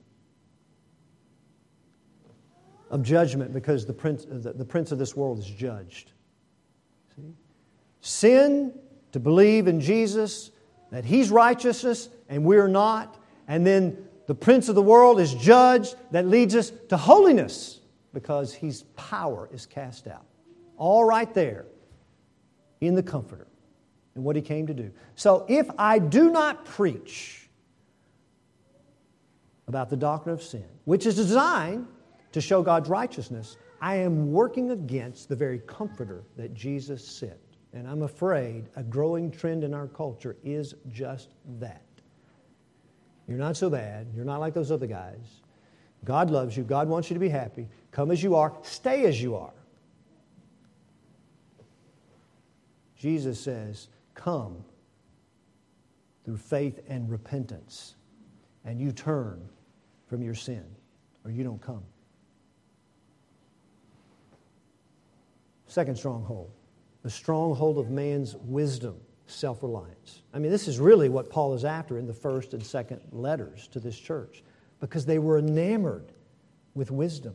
[2.88, 6.12] Of judgment because the prince, the, the prince of this world is judged.
[7.14, 7.34] See?
[8.02, 8.78] Sin,
[9.12, 10.50] to believe in Jesus,
[10.90, 13.18] that he's righteousness and we're not.
[13.48, 17.80] And then the prince of the world is judged, that leads us to holiness
[18.12, 20.26] because his power is cast out.
[20.76, 21.64] All right there
[22.82, 23.46] in the Comforter
[24.14, 24.90] and what he came to do.
[25.14, 27.42] So if I do not preach,
[29.72, 31.86] about the doctrine of sin, which is designed
[32.32, 37.51] to show God's righteousness, I am working against the very comforter that Jesus sent.
[37.72, 41.82] And I'm afraid a growing trend in our culture is just that.
[43.26, 44.08] You're not so bad.
[44.14, 45.40] You're not like those other guys.
[46.04, 46.64] God loves you.
[46.64, 47.68] God wants you to be happy.
[47.90, 48.52] Come as you are.
[48.62, 49.54] Stay as you are.
[52.96, 54.64] Jesus says, Come
[56.24, 57.94] through faith and repentance
[58.64, 59.40] and you turn
[60.06, 60.64] from your sin
[61.24, 61.82] or you don't come.
[65.66, 66.50] Second stronghold,
[67.02, 68.96] the stronghold of man's wisdom,
[69.26, 70.22] self reliance.
[70.32, 73.68] I mean, this is really what Paul is after in the first and second letters
[73.68, 74.42] to this church
[74.80, 76.12] because they were enamored
[76.74, 77.34] with wisdom.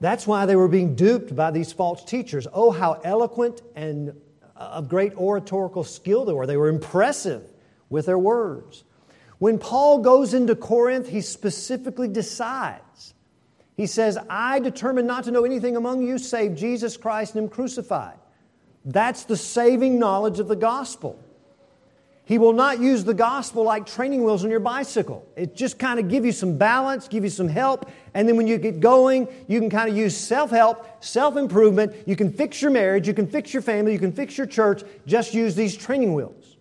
[0.00, 2.48] That's why they were being duped by these false teachers.
[2.52, 4.10] Oh, how eloquent and
[4.56, 6.46] uh, of great oratorical skill they were.
[6.46, 7.42] They were impressive
[7.88, 8.84] with their words.
[9.38, 13.14] When Paul goes into Corinth, he specifically decides.
[13.76, 17.48] He says, I determined not to know anything among you save Jesus Christ and Him
[17.48, 18.18] crucified.
[18.84, 21.18] That's the saving knowledge of the gospel.
[22.24, 25.26] He will not use the gospel like training wheels on your bicycle.
[25.36, 28.46] It just kind of give you some balance, give you some help, and then when
[28.46, 31.94] you get going, you can kind of use self-help, self-improvement.
[32.06, 34.82] You can fix your marriage, you can fix your family, you can fix your church.
[35.06, 36.56] Just use these training wheels.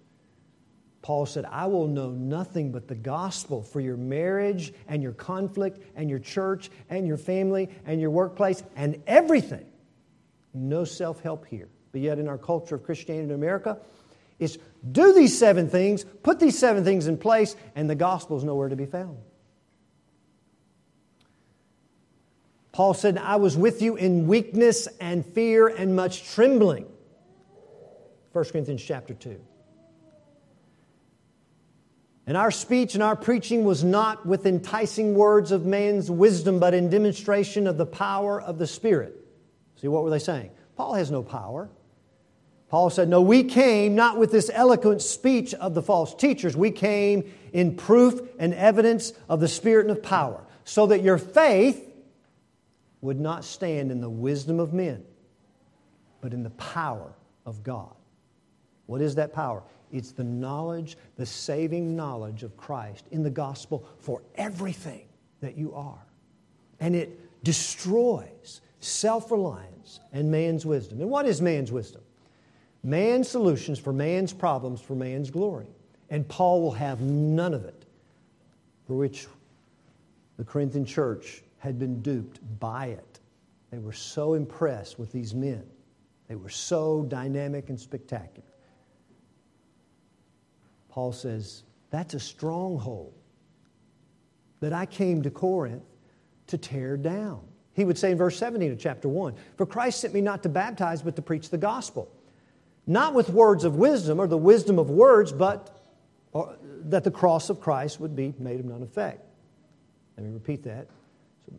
[1.04, 5.80] Paul said, I will know nothing but the gospel for your marriage and your conflict
[5.96, 9.66] and your church and your family and your workplace and everything.
[10.54, 11.70] No self help here.
[11.92, 13.78] But yet, in our culture of Christianity in America,
[14.39, 14.58] is
[14.92, 18.70] do these seven things, put these seven things in place, and the gospel is nowhere
[18.70, 19.18] to be found.
[22.72, 26.88] Paul said, I was with you in weakness and fear and much trembling.
[28.32, 29.39] 1 Corinthians chapter 2.
[32.26, 36.74] And our speech and our preaching was not with enticing words of man's wisdom, but
[36.74, 39.16] in demonstration of the power of the Spirit.
[39.76, 40.52] See, what were they saying?
[40.78, 41.70] Paul has no power.
[42.72, 46.56] Paul said, No, we came not with this eloquent speech of the false teachers.
[46.56, 51.18] We came in proof and evidence of the Spirit and of power, so that your
[51.18, 51.86] faith
[53.02, 55.04] would not stand in the wisdom of men,
[56.22, 57.12] but in the power
[57.46, 57.94] of God.
[58.86, 59.64] What is that power?
[59.92, 65.10] It's the knowledge, the saving knowledge of Christ in the gospel for everything
[65.42, 66.06] that you are.
[66.80, 71.02] And it destroys self reliance and man's wisdom.
[71.02, 72.02] And what is man's wisdom?
[72.84, 75.68] Man's solutions for man's problems for man's glory.
[76.10, 77.86] And Paul will have none of it,
[78.86, 79.28] for which
[80.38, 83.20] the Corinthian church had been duped by it.
[83.72, 85.64] They were so impressed with these men,
[86.28, 88.48] they were so dynamic and spectacular.
[90.90, 93.14] Paul says, That's a stronghold
[94.60, 95.84] that I came to Corinth
[96.48, 97.42] to tear down.
[97.74, 100.50] He would say in verse 17 of chapter 1 For Christ sent me not to
[100.50, 102.12] baptize, but to preach the gospel
[102.88, 105.78] not with words of wisdom or the wisdom of words, but
[106.34, 106.56] or,
[106.86, 109.26] that the cross of Christ would be made of none effect.
[110.18, 110.88] Let me repeat that.
[111.46, 111.54] So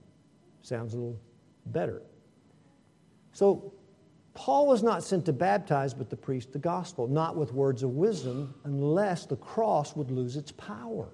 [0.63, 1.21] sounds a little
[1.67, 2.03] better.
[3.33, 3.73] So,
[4.35, 7.91] Paul was not sent to baptize, but to preach the gospel, not with words of
[7.91, 11.09] wisdom, unless the cross would lose its power.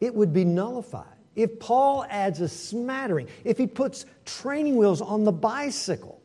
[0.00, 1.06] It would be nullified.
[1.36, 6.19] If Paul adds a smattering, if he puts training wheels on the bicycle,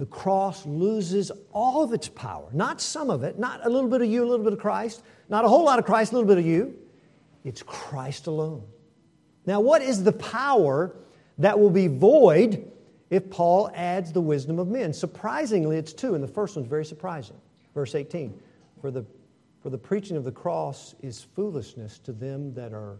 [0.00, 2.48] the cross loses all of its power.
[2.54, 5.02] Not some of it, not a little bit of you, a little bit of Christ,
[5.28, 6.74] not a whole lot of Christ, a little bit of you.
[7.44, 8.62] It's Christ alone.
[9.44, 10.96] Now, what is the power
[11.36, 12.72] that will be void
[13.10, 14.94] if Paul adds the wisdom of men?
[14.94, 17.36] Surprisingly, it's two, and the first one's very surprising.
[17.74, 18.32] Verse 18
[18.80, 19.04] For the,
[19.62, 22.96] for the preaching of the cross is foolishness to them that are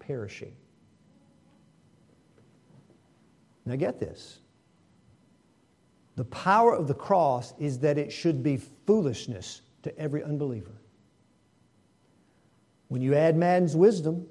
[0.00, 0.52] perishing.
[3.64, 4.41] Now, get this.
[6.16, 10.72] The power of the cross is that it should be foolishness to every unbeliever.
[12.88, 14.26] When you add man's wisdom,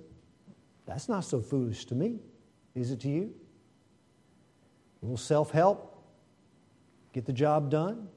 [0.85, 2.19] that's not so foolish to me.
[2.75, 3.33] Is it to you?
[5.01, 6.03] A little self help,
[7.13, 8.07] get the job done,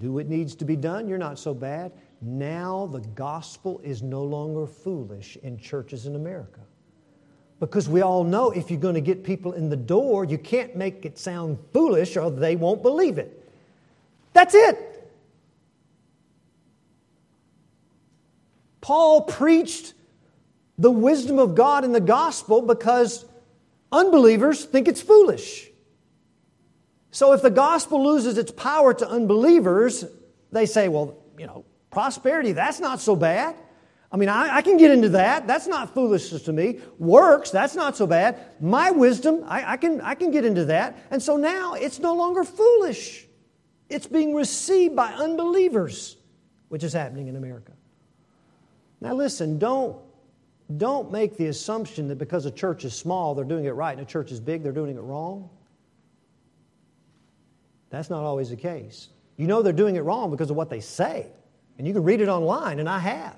[0.00, 1.92] do what needs to be done, you're not so bad.
[2.20, 6.60] Now the gospel is no longer foolish in churches in America.
[7.60, 10.76] Because we all know if you're going to get people in the door, you can't
[10.76, 13.50] make it sound foolish or they won't believe it.
[14.32, 14.84] That's it.
[18.80, 19.94] Paul preached
[20.78, 23.24] the wisdom of God in the gospel because
[23.90, 25.68] unbelievers think it's foolish.
[27.10, 30.04] So if the gospel loses its power to unbelievers,
[30.52, 33.56] they say, well, you know, prosperity, that's not so bad.
[34.10, 35.46] I mean, I, I, can get into that.
[35.46, 36.80] That's not foolishness to me.
[36.98, 38.40] Works, that's not so bad.
[38.58, 40.98] My wisdom, I, I, can, I can get into that.
[41.10, 43.26] And so now it's no longer foolish.
[43.90, 46.16] It's being received by unbelievers,
[46.68, 47.72] which is happening in America.
[49.00, 49.98] Now, listen, don't,
[50.78, 54.00] don't make the assumption that because a church is small, they're doing it right, and
[54.00, 55.50] a church is big, they're doing it wrong.
[57.90, 59.08] That's not always the case.
[59.36, 61.26] You know they're doing it wrong because of what they say.
[61.76, 63.36] And you can read it online, and I have.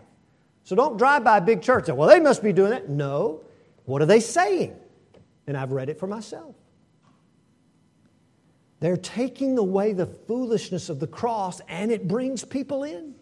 [0.64, 2.88] So don't drive by a big church and, well, they must be doing it.
[2.88, 3.42] No.
[3.86, 4.76] What are they saying?
[5.46, 6.54] And I've read it for myself.
[8.78, 13.14] They're taking away the foolishness of the cross and it brings people in.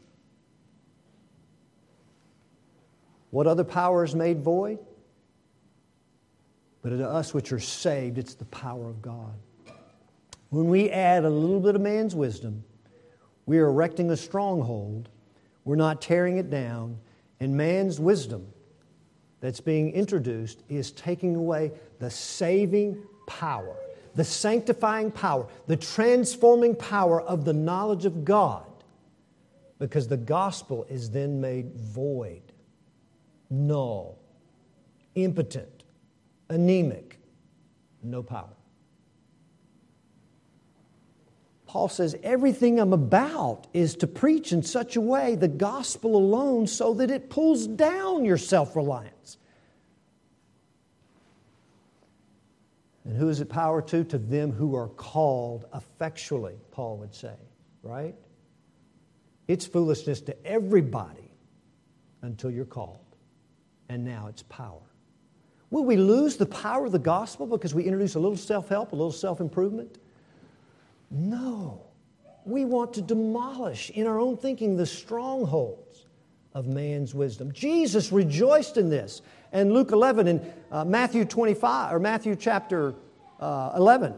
[3.31, 4.79] What other power is made void?
[6.83, 9.35] But to us which are saved, it's the power of God.
[10.51, 12.65] When we add a little bit of man's wisdom,
[13.47, 15.09] we are erecting a stronghold.
[15.65, 16.99] We're not tearing it down.
[17.41, 18.47] And man's wisdom
[19.41, 23.77] that's being introduced is taking away the saving power,
[24.15, 28.65] the sanctifying power, the transforming power of the knowledge of God,
[29.79, 32.43] because the gospel is then made void,
[33.49, 34.19] null,
[35.15, 35.85] impotent,
[36.49, 37.19] anemic,
[38.03, 38.58] no power.
[41.69, 46.67] Paul says, Everything I'm about is to preach in such a way, the gospel alone,
[46.67, 49.37] so that it pulls down your self reliance.
[53.05, 54.03] And who is it power to?
[54.05, 57.37] To them who are called effectually, Paul would say,
[57.83, 58.15] right?
[59.47, 61.33] It's foolishness to everybody
[62.23, 63.05] until you're called.
[63.91, 64.81] And now it's power.
[65.71, 68.93] Will we lose the power of the gospel because we introduce a little self help,
[68.93, 69.99] a little self improvement?
[71.11, 71.83] No.
[72.45, 76.07] We want to demolish in our own thinking the strongholds
[76.55, 77.53] of man's wisdom.
[77.53, 79.23] Jesus rejoiced in this.
[79.53, 82.95] And Luke 11 and uh, Matthew 25, or Matthew chapter
[83.41, 84.15] uh, 11,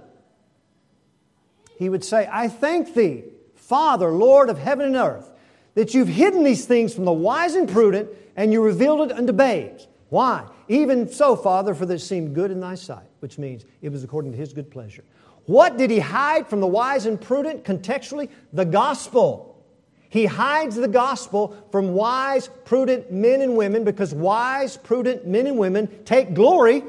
[1.78, 3.24] he would say, I thank thee,
[3.54, 5.30] Father, Lord of heaven and earth,
[5.74, 9.32] that you've hidden these things from the wise and prudent, and you revealed it unto
[9.32, 9.86] babes.
[10.08, 10.46] Why?
[10.68, 14.32] Even so, Father, for this seemed good in thy sight, which means it was according
[14.32, 15.04] to his good pleasure.
[15.46, 18.28] What did he hide from the wise and prudent contextually?
[18.52, 19.64] The gospel.
[20.08, 25.56] He hides the gospel from wise, prudent men and women because wise, prudent men and
[25.56, 26.82] women take glory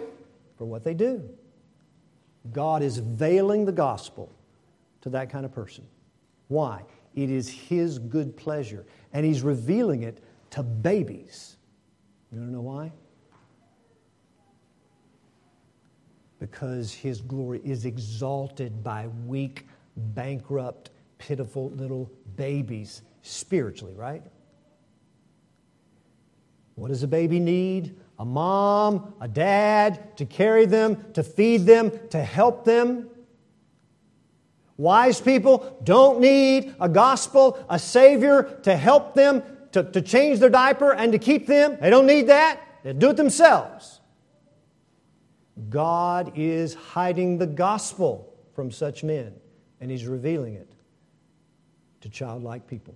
[0.57, 1.23] for what they do.
[2.51, 4.31] God is veiling the gospel
[5.01, 5.85] to that kind of person.
[6.47, 6.83] Why?
[7.15, 11.57] It is His good pleasure, and He's revealing it to babies.
[12.31, 12.91] You want to know why?
[16.41, 20.89] Because his glory is exalted by weak, bankrupt,
[21.19, 24.23] pitiful little babies spiritually, right?
[26.73, 27.95] What does a baby need?
[28.17, 33.07] A mom, a dad to carry them, to feed them, to help them.
[34.77, 40.49] Wise people don't need a gospel, a savior to help them, to, to change their
[40.49, 41.77] diaper and to keep them.
[41.79, 42.59] They don't need that.
[42.83, 44.00] They do it themselves.
[45.70, 49.34] God is hiding the gospel from such men,
[49.80, 50.72] and He's revealing it
[52.01, 52.95] to childlike people.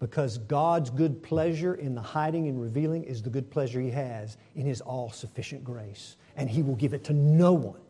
[0.00, 4.36] Because God's good pleasure in the hiding and revealing is the good pleasure He has
[4.54, 7.80] in His all sufficient grace, and He will give it to no one.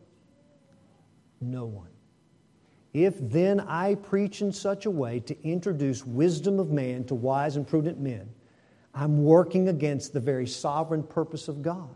[1.41, 1.89] No one.
[2.93, 7.57] If then I preach in such a way to introduce wisdom of man to wise
[7.57, 8.29] and prudent men,
[8.93, 11.93] I'm working against the very sovereign purpose of God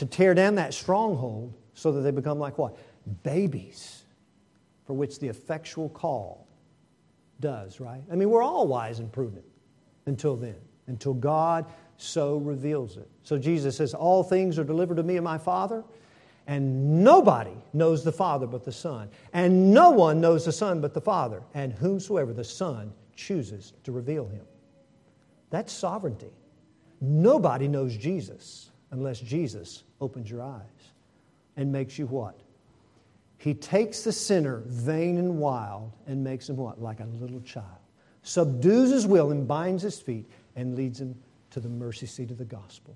[0.00, 2.74] to tear down that stronghold so that they become like what?
[3.22, 4.02] Babies,
[4.86, 6.48] for which the effectual call
[7.38, 8.02] does, right?
[8.10, 9.44] I mean, we're all wise and prudent
[10.06, 11.66] until then, until God
[11.98, 13.10] so reveals it.
[13.24, 15.84] So Jesus says, All things are delivered to me and my Father,
[16.46, 20.94] and nobody knows the Father but the Son, and no one knows the Son but
[20.94, 24.46] the Father, and whomsoever the Son chooses to reveal him.
[25.50, 26.32] That's sovereignty.
[27.02, 30.92] Nobody knows Jesus unless Jesus opens your eyes
[31.56, 32.38] and makes you what?
[33.38, 36.80] He takes the sinner, vain and wild, and makes him what?
[36.80, 37.66] Like a little child.
[38.22, 41.16] Subdues his will and binds his feet and leads him
[41.50, 42.94] to the mercy seat of the gospel.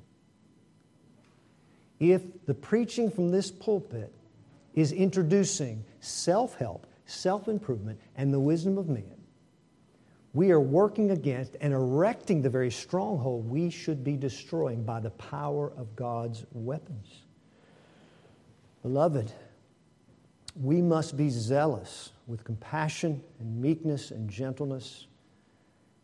[1.99, 4.13] If the preaching from this pulpit
[4.75, 9.17] is introducing self help, self improvement, and the wisdom of man,
[10.35, 15.11] we are working against and erecting the very stronghold we should be destroying by the
[15.11, 17.23] power of God's weapons.
[18.83, 19.33] Beloved,
[20.61, 25.07] we must be zealous with compassion and meekness and gentleness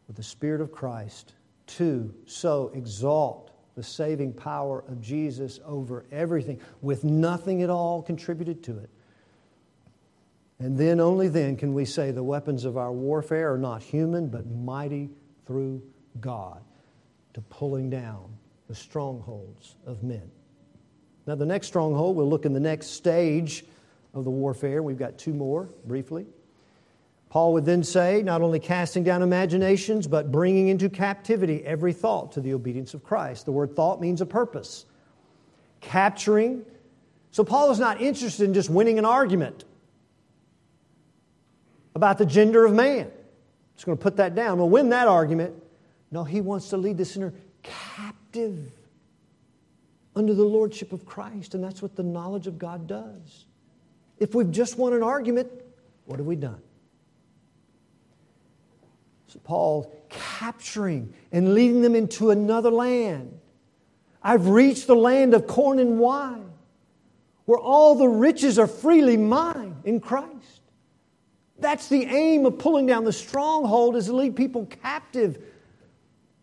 [0.06, 1.34] with the Spirit of Christ
[1.66, 8.62] to so exalt the saving power of Jesus over everything with nothing at all contributed
[8.64, 8.90] to it
[10.60, 14.28] and then, only then, can we say the weapons of our warfare are not human,
[14.28, 15.08] but mighty
[15.46, 15.82] through
[16.20, 16.62] God
[17.32, 18.36] to pulling down
[18.68, 20.30] the strongholds of men.
[21.26, 23.64] Now, the next stronghold, we'll look in the next stage
[24.12, 24.82] of the warfare.
[24.82, 26.26] We've got two more briefly.
[27.30, 32.32] Paul would then say, not only casting down imaginations, but bringing into captivity every thought
[32.32, 33.46] to the obedience of Christ.
[33.46, 34.84] The word thought means a purpose.
[35.80, 36.66] Capturing
[37.30, 39.64] So Paul is not interested in just winning an argument
[41.94, 43.10] about the gender of man.
[43.74, 44.58] Just going to put that down.
[44.58, 45.54] We'll win that argument.
[46.10, 47.32] No, he wants to lead the sinner
[47.62, 48.70] captive
[50.16, 53.46] under the lordship of Christ, and that's what the knowledge of God does.
[54.18, 55.48] If we've just won an argument,
[56.04, 56.60] what have we done?
[59.28, 63.38] So Paul capturing and leading them into another land.
[64.22, 66.50] I've reached the land of corn and wine,
[67.44, 70.59] where all the riches are freely mine in Christ.
[71.60, 75.42] That's the aim of pulling down the stronghold is to lead people captive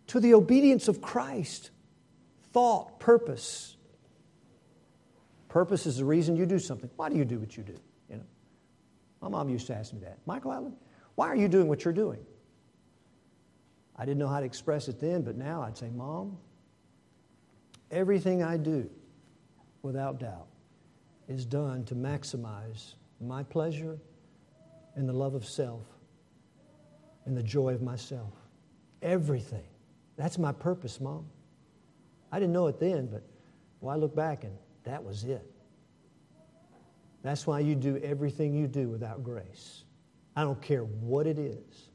[0.07, 1.71] to the obedience of Christ.
[2.53, 3.75] Thought, purpose.
[5.49, 6.89] Purpose is the reason you do something.
[6.95, 7.75] Why do you do what you do?
[8.09, 8.23] You know,
[9.21, 10.19] my mom used to ask me that.
[10.25, 10.73] Michael Allen,
[11.15, 12.19] why are you doing what you're doing?
[13.95, 16.37] I didn't know how to express it then, but now I'd say, Mom,
[17.89, 18.87] everything I do,
[19.81, 20.47] without doubt,
[21.27, 23.97] is done to maximize my pleasure
[24.97, 25.83] and the love of self
[27.25, 28.33] and the joy of myself.
[29.01, 29.63] Everything.
[30.17, 31.27] That's my purpose, Mom.
[32.31, 33.23] I didn't know it then, but
[33.79, 35.49] well, I look back and that was it.
[37.21, 39.83] That's why you do everything you do without grace.
[40.35, 41.89] I don't care what it is.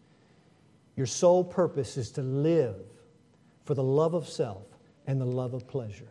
[0.97, 2.77] Your sole purpose is to live
[3.65, 4.67] for the love of self
[5.07, 6.09] and the love of pleasure.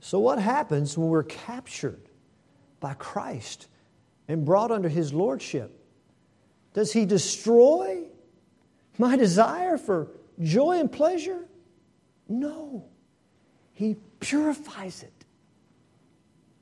[0.00, 2.08] So, what happens when we're captured
[2.78, 3.68] by Christ
[4.30, 5.76] and brought under his lordship?
[6.72, 8.04] Does he destroy
[8.96, 10.08] my desire for
[10.40, 11.48] joy and pleasure?
[12.28, 12.84] No.
[13.72, 15.24] He purifies it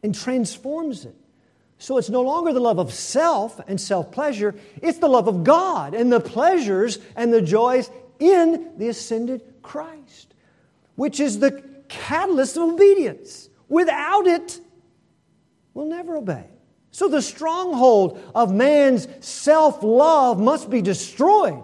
[0.03, 1.14] and transforms it.
[1.77, 5.45] So it's no longer the love of self and self pleasure, it's the love of
[5.45, 10.33] God and the pleasures and the joys in the ascended Christ,
[10.97, 13.51] which is the catalyst of obedience.
[13.69, 14.59] Without it,
[15.75, 16.47] we'll never obey.
[16.99, 21.62] So the stronghold of man's self love must be destroyed,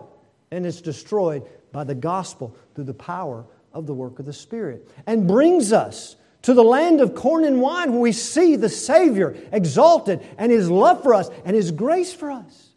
[0.53, 4.89] and it's destroyed by the gospel through the power of the work of the Spirit,
[5.09, 9.37] and brings us to the land of corn and wine where we see the Savior
[9.51, 12.69] exalted and His love for us and His grace for us.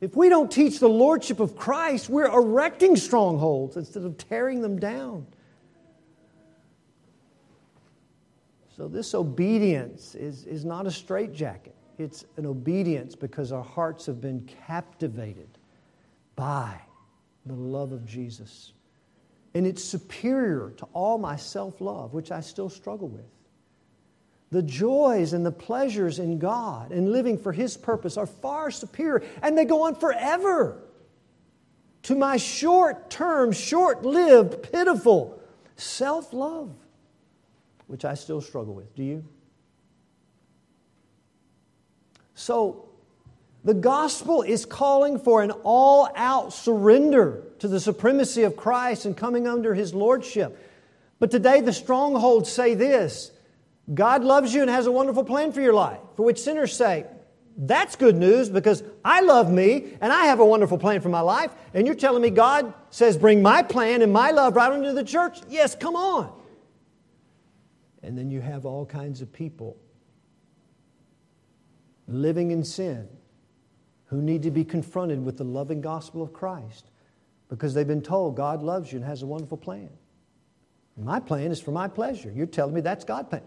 [0.00, 4.80] If we don't teach the Lordship of Christ, we're erecting strongholds instead of tearing them
[4.80, 5.28] down.
[8.80, 11.74] So, this obedience is, is not a straitjacket.
[11.98, 15.50] It's an obedience because our hearts have been captivated
[16.34, 16.80] by
[17.44, 18.72] the love of Jesus.
[19.52, 23.26] And it's superior to all my self love, which I still struggle with.
[24.50, 29.22] The joys and the pleasures in God and living for His purpose are far superior,
[29.42, 30.80] and they go on forever
[32.04, 35.38] to my short term, short lived, pitiful
[35.76, 36.74] self love
[37.90, 38.94] which I still struggle with.
[38.94, 39.24] Do you?
[42.34, 42.88] So,
[43.64, 49.16] the gospel is calling for an all out surrender to the supremacy of Christ and
[49.16, 50.56] coming under his lordship.
[51.18, 53.32] But today, the strongholds say this
[53.92, 57.06] God loves you and has a wonderful plan for your life, for which sinners say,
[57.58, 61.22] That's good news because I love me and I have a wonderful plan for my
[61.22, 61.50] life.
[61.74, 65.04] And you're telling me God says, Bring my plan and my love right into the
[65.04, 65.40] church?
[65.48, 66.39] Yes, come on.
[68.02, 69.76] And then you have all kinds of people
[72.08, 73.08] living in sin
[74.06, 76.90] who need to be confronted with the loving gospel of Christ
[77.48, 79.90] because they've been told God loves you and has a wonderful plan.
[80.96, 82.30] My plan is for my pleasure.
[82.30, 83.42] You're telling me that's God's plan.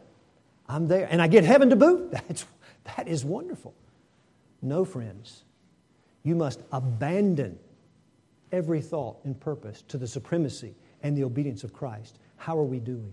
[0.67, 1.07] I'm there.
[1.09, 2.11] And I get heaven to boot.
[2.27, 2.45] That's,
[2.95, 3.75] that is wonderful.
[4.61, 5.43] No, friends.
[6.23, 7.59] You must abandon
[8.51, 10.73] every thought and purpose to the supremacy
[11.03, 12.17] and the obedience of Christ.
[12.37, 13.11] How are we doing?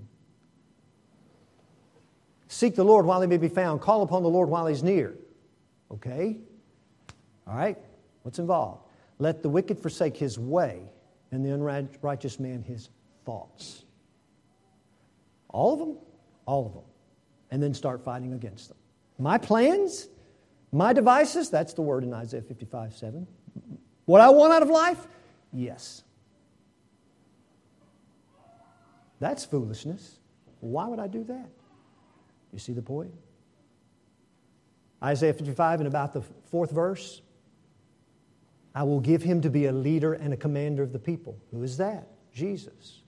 [2.50, 3.80] Seek the Lord while he may be found.
[3.80, 5.14] Call upon the Lord while he's near.
[5.92, 6.36] Okay?
[7.46, 7.78] All right?
[8.24, 8.82] What's involved?
[9.20, 10.82] Let the wicked forsake his way,
[11.30, 12.88] and the unrighteous man his
[13.24, 13.84] thoughts.
[15.50, 15.96] All of them?
[16.44, 16.82] All of them.
[17.52, 18.78] And then start fighting against them.
[19.16, 20.08] My plans?
[20.72, 21.50] My devices?
[21.50, 23.28] That's the word in Isaiah 55 7.
[24.06, 25.06] What I want out of life?
[25.52, 26.02] Yes.
[29.20, 30.18] That's foolishness.
[30.58, 31.48] Why would I do that?
[32.52, 33.12] You see the point?
[35.02, 37.22] Isaiah 55 and about the fourth verse.
[38.74, 41.36] I will give him to be a leader and a commander of the people.
[41.50, 42.08] Who is that?
[42.32, 43.00] Jesus.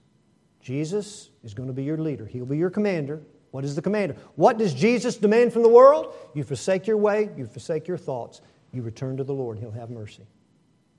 [0.61, 2.27] Jesus is going to be your leader.
[2.27, 3.23] He'll be your commander.
[3.51, 4.17] What is the commander?
[4.37, 6.15] What does Jesus demand from the world?
[6.35, 8.41] You forsake your way, you forsake your thoughts,
[8.73, 10.27] you return to the Lord, He'll have mercy.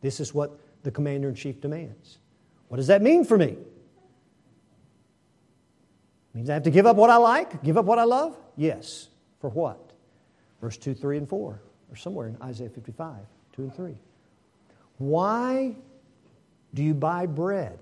[0.01, 2.19] This is what the commander in chief demands.
[2.67, 3.57] What does that mean for me?
[6.33, 8.35] Means I have to give up what I like, give up what I love?
[8.55, 9.09] Yes.
[9.39, 9.91] For what?
[10.61, 11.61] Verse 2, 3, and 4,
[11.91, 13.15] or somewhere in Isaiah 55,
[13.53, 13.95] 2 and 3.
[14.97, 15.75] Why
[16.73, 17.77] do you buy bread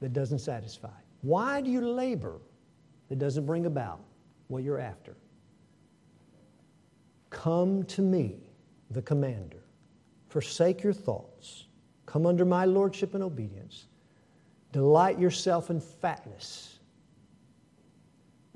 [0.00, 0.88] that doesn't satisfy?
[1.22, 2.38] Why do you labor
[3.08, 4.00] that doesn't bring about
[4.48, 5.16] what you're after?
[7.30, 8.36] Come to me,
[8.90, 9.64] the commander.
[10.28, 11.66] Forsake your thoughts.
[12.06, 13.86] Come under my lordship and obedience.
[14.72, 16.75] Delight yourself in fatness.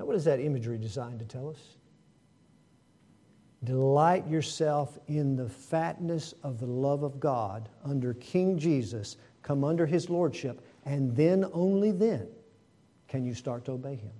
[0.00, 1.58] Now, what is that imagery designed to tell us?
[3.62, 9.18] Delight yourself in the fatness of the love of God under King Jesus.
[9.42, 12.26] Come under his lordship, and then, only then,
[13.08, 14.12] can you start to obey him.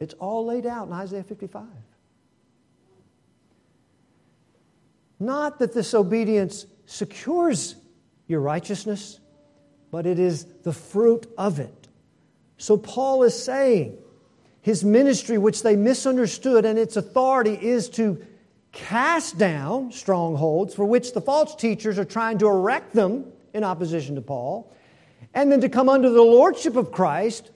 [0.00, 1.64] It's all laid out in Isaiah 55.
[5.20, 7.76] Not that this obedience secures
[8.28, 9.20] your righteousness,
[9.90, 11.81] but it is the fruit of it.
[12.62, 13.98] So Paul is saying
[14.60, 18.24] his ministry, which they misunderstood, and its authority is to
[18.70, 24.14] cast down strongholds for which the false teachers are trying to erect them in opposition
[24.14, 24.72] to Paul,
[25.34, 27.50] and then to come under the lordship of Christ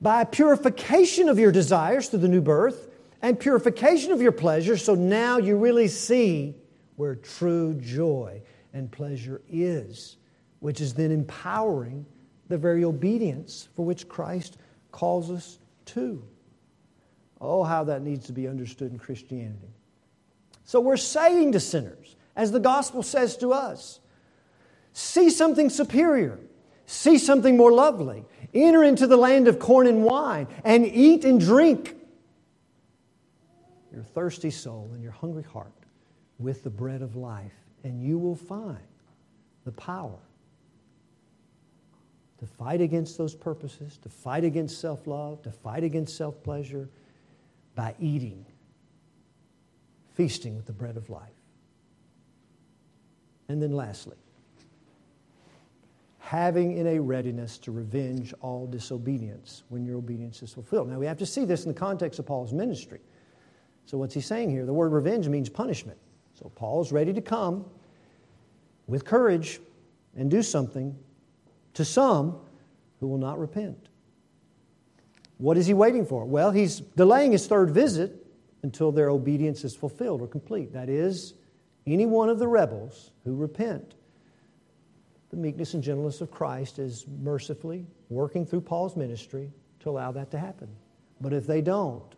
[0.00, 2.88] by purification of your desires through the new birth
[3.22, 6.54] and purification of your pleasures, so now you really see
[6.94, 8.40] where true joy
[8.72, 10.16] and pleasure is,
[10.60, 12.06] which is then empowering
[12.48, 14.58] the very obedience for which Christ
[14.92, 16.22] calls us to.
[17.40, 19.74] Oh, how that needs to be understood in Christianity.
[20.64, 24.00] So we're saying to sinners, as the gospel says to us,
[24.92, 26.38] see something superior,
[26.86, 28.24] see something more lovely,
[28.54, 31.94] enter into the land of corn and wine, and eat and drink
[33.92, 35.72] your thirsty soul and your hungry heart
[36.38, 38.76] with the bread of life, and you will find
[39.64, 40.18] the power
[42.38, 46.88] to fight against those purposes, to fight against self love, to fight against self pleasure
[47.74, 48.44] by eating,
[50.14, 51.30] feasting with the bread of life.
[53.48, 54.16] And then, lastly,
[56.18, 60.88] having in a readiness to revenge all disobedience when your obedience is fulfilled.
[60.88, 63.00] Now, we have to see this in the context of Paul's ministry.
[63.84, 64.66] So, what's he saying here?
[64.66, 65.98] The word revenge means punishment.
[66.36, 67.64] So Paul's ready to come
[68.86, 69.58] with courage
[70.16, 70.96] and do something
[71.76, 72.38] to some
[73.00, 73.88] who will not repent.
[75.38, 76.24] What is he waiting for?
[76.24, 78.26] Well, he's delaying his third visit
[78.62, 80.72] until their obedience is fulfilled or complete.
[80.72, 81.34] That is,
[81.86, 83.94] any one of the rebels who repent.
[85.28, 90.30] The meekness and gentleness of Christ is mercifully working through Paul's ministry to allow that
[90.30, 90.68] to happen.
[91.20, 92.14] But if they don't,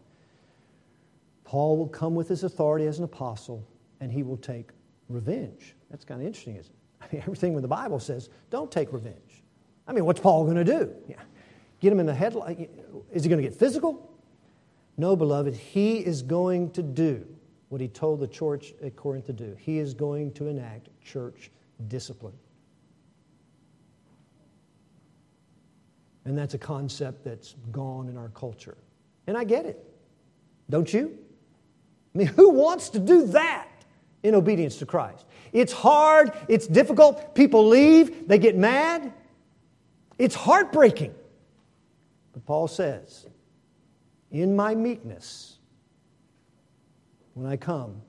[1.43, 3.67] Paul will come with his authority as an apostle
[4.01, 4.71] and he will take
[5.09, 5.75] revenge.
[5.91, 6.79] That's kind of interesting, isn't it?
[7.01, 9.28] I mean, everything in the Bible says, don't take revenge.
[9.89, 10.95] I mean, what's Paul going to do?
[11.09, 11.17] Yeah.
[11.81, 12.71] Get him in the headlight?
[13.13, 14.13] Is he going to get physical?
[14.97, 17.27] No, beloved, he is going to do
[17.71, 19.57] what he told the church at Corinth to do.
[19.59, 21.51] He is going to enact church
[21.89, 22.35] discipline.
[26.25, 28.77] And that's a concept that's gone in our culture.
[29.27, 29.83] And I get it.
[30.69, 31.17] Don't you?
[32.15, 33.69] I mean, who wants to do that?
[34.23, 35.25] in obedience to Christ.
[35.53, 37.35] It's hard, it's difficult.
[37.35, 39.13] People leave, they get mad.
[40.19, 41.15] It's heartbreaking.
[42.33, 43.27] But Paul says,
[44.31, 45.59] In my meekness,
[47.35, 48.03] when I come,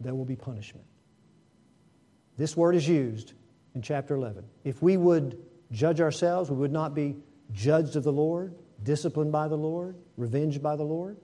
[0.00, 0.86] there will be punishment.
[2.36, 3.32] This word is used
[3.74, 4.44] in chapter 11.
[4.64, 5.38] If we would
[5.72, 7.16] judge ourselves, we would not be
[7.52, 11.16] judged of the Lord, disciplined by the Lord, revenged by the Lord.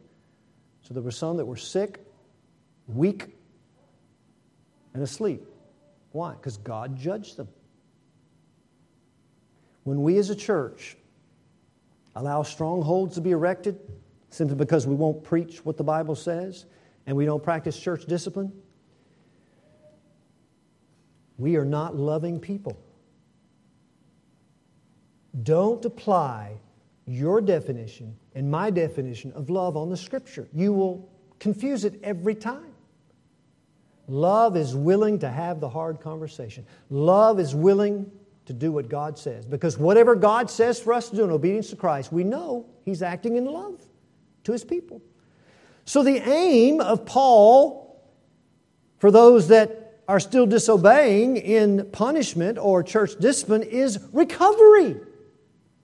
[0.82, 2.04] So there were some that were sick,
[2.86, 3.34] weak,
[4.94, 5.42] and asleep.
[6.12, 6.32] Why?
[6.32, 7.48] Because God judged them.
[9.86, 10.96] When we as a church
[12.16, 13.78] allow strongholds to be erected
[14.30, 16.66] simply because we won't preach what the Bible says
[17.06, 18.52] and we don't practice church discipline,
[21.38, 22.76] we are not loving people.
[25.44, 26.56] Don't apply
[27.06, 30.48] your definition and my definition of love on the scripture.
[30.52, 31.08] You will
[31.38, 32.74] confuse it every time.
[34.08, 36.66] Love is willing to have the hard conversation.
[36.90, 38.10] Love is willing
[38.46, 39.44] to do what God says.
[39.44, 43.02] Because whatever God says for us to do in obedience to Christ, we know He's
[43.02, 43.80] acting in love
[44.44, 45.02] to His people.
[45.84, 47.86] So the aim of Paul
[48.98, 54.96] for those that are still disobeying in punishment or church discipline is recovery.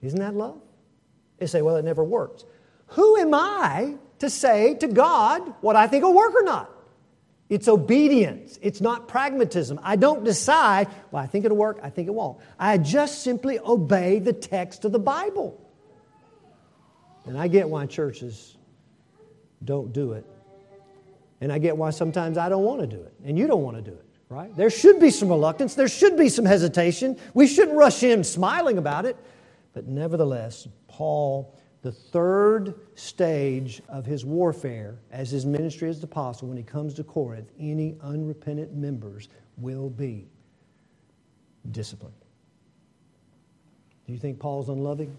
[0.00, 0.60] Isn't that love?
[1.38, 2.44] They say, well, it never works.
[2.88, 6.72] Who am I to say to God what I think will work or not?
[7.53, 8.59] It's obedience.
[8.62, 9.78] It's not pragmatism.
[9.82, 12.38] I don't decide, well, I think it'll work, I think it won't.
[12.59, 15.61] I just simply obey the text of the Bible.
[17.26, 18.57] And I get why churches
[19.62, 20.24] don't do it.
[21.42, 23.76] And I get why sometimes I don't want to do it, and you don't want
[23.76, 24.57] to do it, right?
[24.57, 27.18] There should be some reluctance, there should be some hesitation.
[27.34, 29.14] We shouldn't rush in smiling about it.
[29.74, 36.49] But nevertheless, Paul, the third stage of his warfare as his ministry as the apostle,
[36.49, 40.28] when he comes to Corinth, any unrepentant members will be
[41.72, 42.14] disciplined.
[44.07, 45.16] Do you think Paul's unloving?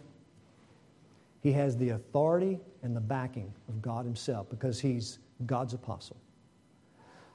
[1.41, 6.17] He has the authority and the backing of God Himself because he's God's apostle.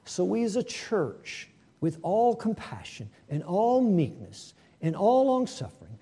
[0.05, 1.49] So, we as a church,
[1.81, 5.97] with all compassion and all meekness and all long suffering,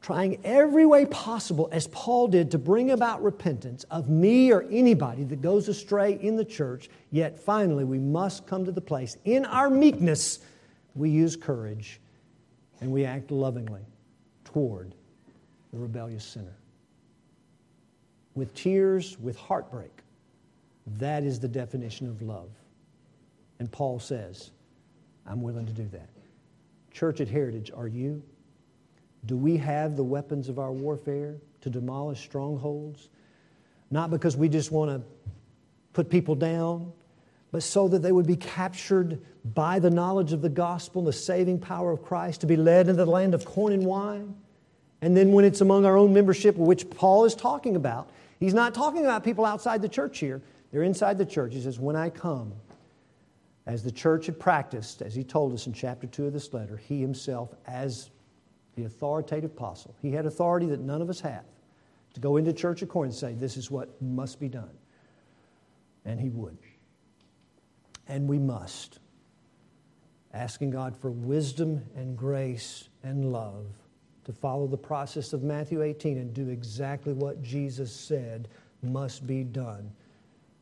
[0.00, 5.24] trying every way possible, as Paul did, to bring about repentance of me or anybody
[5.24, 9.44] that goes astray in the church, yet finally we must come to the place in
[9.44, 10.40] our meekness
[10.94, 12.00] we use courage
[12.80, 13.82] and we act lovingly
[14.44, 14.94] toward
[15.72, 16.56] the rebellious sinner.
[18.34, 19.90] With tears, with heartbreak.
[20.98, 22.50] That is the definition of love.
[23.58, 24.50] And Paul says,
[25.26, 26.08] I'm willing to do that.
[26.90, 28.22] Church at Heritage, are you?
[29.26, 33.08] Do we have the weapons of our warfare to demolish strongholds?
[33.90, 35.02] Not because we just want to
[35.92, 36.92] put people down,
[37.52, 39.20] but so that they would be captured
[39.54, 42.88] by the knowledge of the gospel and the saving power of Christ, to be led
[42.88, 44.34] into the land of corn and wine.
[45.02, 48.74] And then when it's among our own membership, which Paul is talking about, he's not
[48.74, 50.42] talking about people outside the church here.
[50.70, 51.54] They're inside the church.
[51.54, 52.52] He says, When I come,
[53.66, 56.76] as the church had practiced, as he told us in chapter 2 of this letter,
[56.76, 58.10] he himself, as
[58.80, 61.44] the authoritative apostle, he had authority that none of us have
[62.14, 64.76] to go into church of Corinth and say, This is what must be done.
[66.04, 66.56] And he would.
[68.08, 68.98] And we must.
[70.32, 73.66] Asking God for wisdom and grace and love
[74.24, 78.48] to follow the process of Matthew 18 and do exactly what Jesus said
[78.82, 79.90] must be done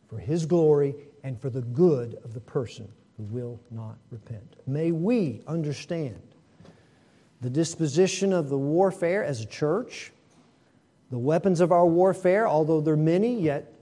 [0.08, 4.56] for His glory and for the good of the person who will not repent.
[4.66, 6.22] May we understand
[7.40, 10.12] the disposition of the warfare as a church,
[11.10, 13.72] the weapons of our warfare, although they're many, yet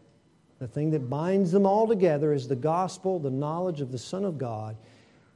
[0.58, 4.24] the thing that binds them all together is the gospel, the knowledge of the Son
[4.24, 4.76] of God,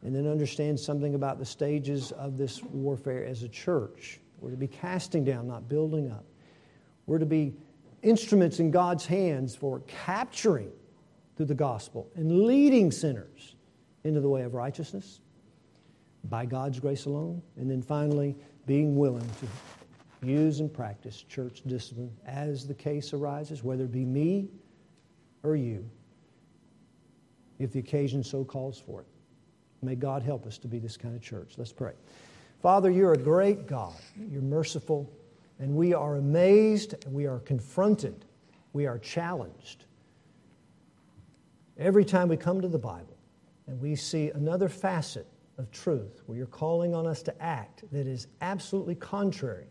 [0.03, 4.21] and then understand something about the stages of this warfare as a church.
[4.41, 6.25] We're to be casting down, not building up.
[7.07, 7.55] We're to be
[8.03, 10.71] instruments in God's hands for capturing
[11.37, 13.57] through the gospel and leading sinners
[14.05, 15.21] into the way of righteousness
[16.25, 17.43] by God's grace alone.
[17.57, 23.65] And then finally, being willing to use and practice church discipline as the case arises,
[23.65, 24.49] whether it be me
[25.43, 25.89] or you,
[27.59, 29.07] if the occasion so calls for it.
[29.83, 31.55] May God help us to be this kind of church.
[31.57, 31.93] Let's pray.
[32.61, 33.95] Father, you're a great God.
[34.31, 35.11] You're merciful,
[35.59, 38.27] and we are amazed, we are confronted,
[38.75, 39.85] we are challenged.
[41.79, 43.17] Every time we come to the Bible
[43.67, 45.27] and we see another facet
[45.61, 49.67] of truth where you're calling on us to act that is absolutely contrary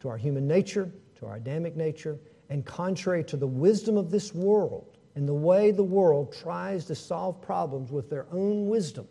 [0.00, 2.18] to our human nature, to our Adamic nature,
[2.50, 6.94] and contrary to the wisdom of this world and the way the world tries to
[6.94, 9.06] solve problems with their own wisdom.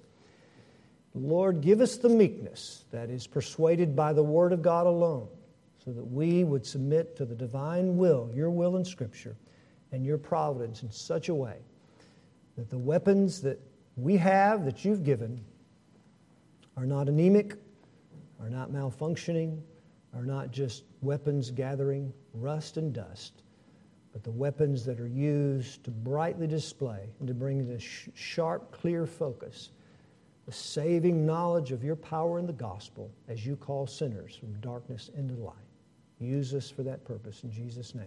[1.14, 5.28] Lord, give us the meekness that is persuaded by the Word of God alone,
[5.84, 9.38] so that we would submit to the divine will, your will in Scripture,
[9.92, 11.58] and your providence in such a way
[12.58, 13.60] that the weapons that
[13.96, 15.44] we have, that you've given,
[16.78, 17.56] are not anemic,
[18.40, 19.60] are not malfunctioning,
[20.14, 23.44] are not just weapons gathering rust and dust,
[24.14, 29.06] but the weapons that are used to brightly display and to bring into sharp, clear
[29.06, 29.72] focus
[30.46, 35.10] the saving knowledge of your power in the gospel as you call sinners from darkness
[35.18, 35.56] into light.
[36.20, 38.06] Use us for that purpose in Jesus' name.